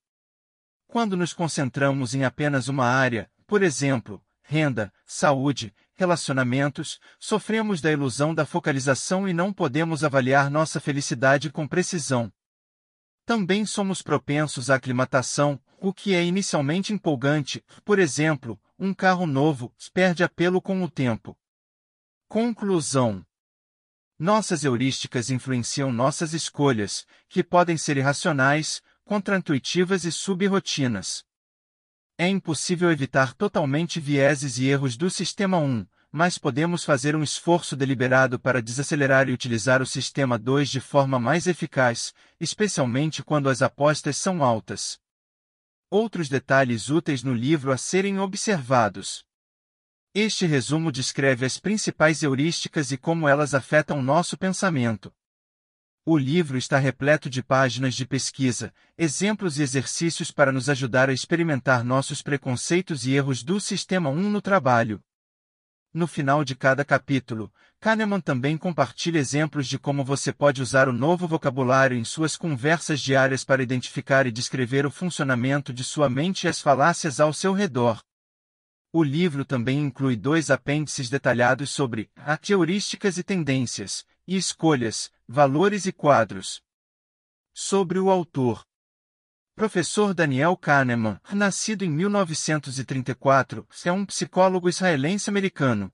Quando 0.88 1.16
nos 1.16 1.32
concentramos 1.32 2.16
em 2.16 2.24
apenas 2.24 2.68
uma 2.68 2.88
área, 2.88 3.32
por 3.46 3.62
exemplo, 3.62 4.20
renda, 4.42 4.92
saúde, 5.06 5.72
relacionamentos, 6.02 7.00
sofremos 7.20 7.80
da 7.80 7.92
ilusão 7.92 8.34
da 8.34 8.44
focalização 8.44 9.30
e 9.30 9.34
não 9.34 9.54
podemos 9.54 10.04
avaliar 10.04 10.50
nossa 10.50 10.80
felicidade 10.80 11.52
com 11.52 11.68
precisão. 11.68 12.34
Também 13.24 13.68
somos 13.68 14.02
propensos 14.02 14.72
à 14.72 14.76
aclimatação, 14.76 15.62
o 15.80 15.94
que 15.94 16.16
é 16.16 16.24
inicialmente 16.24 16.92
empolgante, 16.92 17.64
por 17.86 18.00
exemplo, 18.00 18.60
um 18.80 18.96
carro 18.96 19.28
novo 19.28 19.72
perde 19.94 20.24
apelo 20.24 20.60
com 20.60 20.84
o 20.84 20.90
tempo. 20.90 21.38
Conclusão 22.28 23.24
Nossas 24.18 24.64
heurísticas 24.64 25.30
influenciam 25.30 25.92
nossas 25.92 26.34
escolhas, 26.34 27.06
que 27.30 27.44
podem 27.44 27.78
ser 27.78 27.98
irracionais, 27.98 28.82
contraintuitivas 29.06 30.04
e 30.04 30.12
subrotinas. 30.12 31.24
É 32.22 32.28
impossível 32.28 32.92
evitar 32.92 33.34
totalmente 33.34 34.00
vieses 34.00 34.60
e 34.60 34.68
erros 34.68 34.96
do 34.96 35.10
Sistema 35.10 35.58
1, 35.58 35.88
mas 36.12 36.38
podemos 36.38 36.84
fazer 36.84 37.16
um 37.16 37.24
esforço 37.24 37.76
deliberado 37.76 38.40
para 38.40 38.62
desacelerar 38.62 39.28
e 39.28 39.32
utilizar 39.32 39.82
o 39.82 39.88
Sistema 39.88 40.38
2 40.38 40.70
de 40.70 40.80
forma 40.80 41.20
mais 41.20 41.48
eficaz, 41.48 42.14
especialmente 42.40 43.24
quando 43.24 43.50
as 43.50 43.64
apostas 43.64 44.18
são 44.18 44.44
altas. 44.44 45.00
Outros 45.90 46.30
detalhes 46.30 46.92
úteis 46.92 47.24
no 47.24 47.34
livro 47.34 47.72
a 47.72 47.78
serem 47.78 48.20
observados. 48.20 49.26
Este 50.14 50.46
resumo 50.46 50.92
descreve 50.92 51.44
as 51.44 51.58
principais 51.58 52.22
heurísticas 52.22 52.92
e 52.92 52.98
como 52.98 53.28
elas 53.28 53.56
afetam 53.56 54.00
nosso 54.00 54.38
pensamento. 54.38 55.12
O 56.04 56.18
livro 56.18 56.58
está 56.58 56.80
repleto 56.80 57.30
de 57.30 57.44
páginas 57.44 57.94
de 57.94 58.08
pesquisa, 58.08 58.74
exemplos 58.98 59.60
e 59.60 59.62
exercícios 59.62 60.32
para 60.32 60.52
nos 60.52 60.68
ajudar 60.68 61.10
a 61.10 61.14
experimentar 61.14 61.84
nossos 61.84 62.24
preconceitos 62.24 63.06
e 63.06 63.14
erros 63.14 63.44
do 63.44 63.60
Sistema 63.60 64.10
1 64.10 64.16
no 64.32 64.42
trabalho. 64.42 65.00
No 65.94 66.08
final 66.08 66.44
de 66.44 66.56
cada 66.56 66.84
capítulo, 66.84 67.54
Kahneman 67.80 68.20
também 68.20 68.58
compartilha 68.58 69.20
exemplos 69.20 69.68
de 69.68 69.78
como 69.78 70.04
você 70.04 70.34
pode 70.34 70.60
usar 70.60 70.90
o 70.90 70.94
novo 70.94 71.28
vocabulário 71.28 71.96
em 71.96 72.04
suas 72.04 72.36
conversas 72.36 73.00
diárias 73.00 73.44
para 73.44 73.62
identificar 73.62 74.26
e 74.26 74.32
descrever 74.32 74.88
o 74.88 74.92
funcionamento 74.92 75.72
de 75.72 75.84
sua 75.84 76.10
mente 76.10 76.46
e 76.46 76.48
as 76.48 76.60
falácias 76.60 77.20
ao 77.20 77.32
seu 77.32 77.54
redor. 77.54 78.02
O 78.92 79.04
livro 79.04 79.46
também 79.46 79.80
inclui 79.80 80.16
dois 80.16 80.50
apêndices 80.50 81.12
detalhados 81.12 81.70
sobre 81.70 82.10
heurísticas 82.50 83.20
e 83.20 83.24
tendências, 83.24 84.04
e 84.28 84.36
escolhas, 84.36 85.12
valores 85.34 85.86
e 85.86 85.94
quadros. 85.94 86.62
Sobre 87.54 87.98
o 87.98 88.10
autor. 88.10 88.66
Professor 89.56 90.14
Daniel 90.14 90.58
Kahneman, 90.58 91.22
nascido 91.32 91.86
em 91.86 91.90
1934, 91.90 93.66
é 93.86 93.92
um 93.94 94.06
psicólogo 94.06 94.68
israelense-americano. 94.68 95.90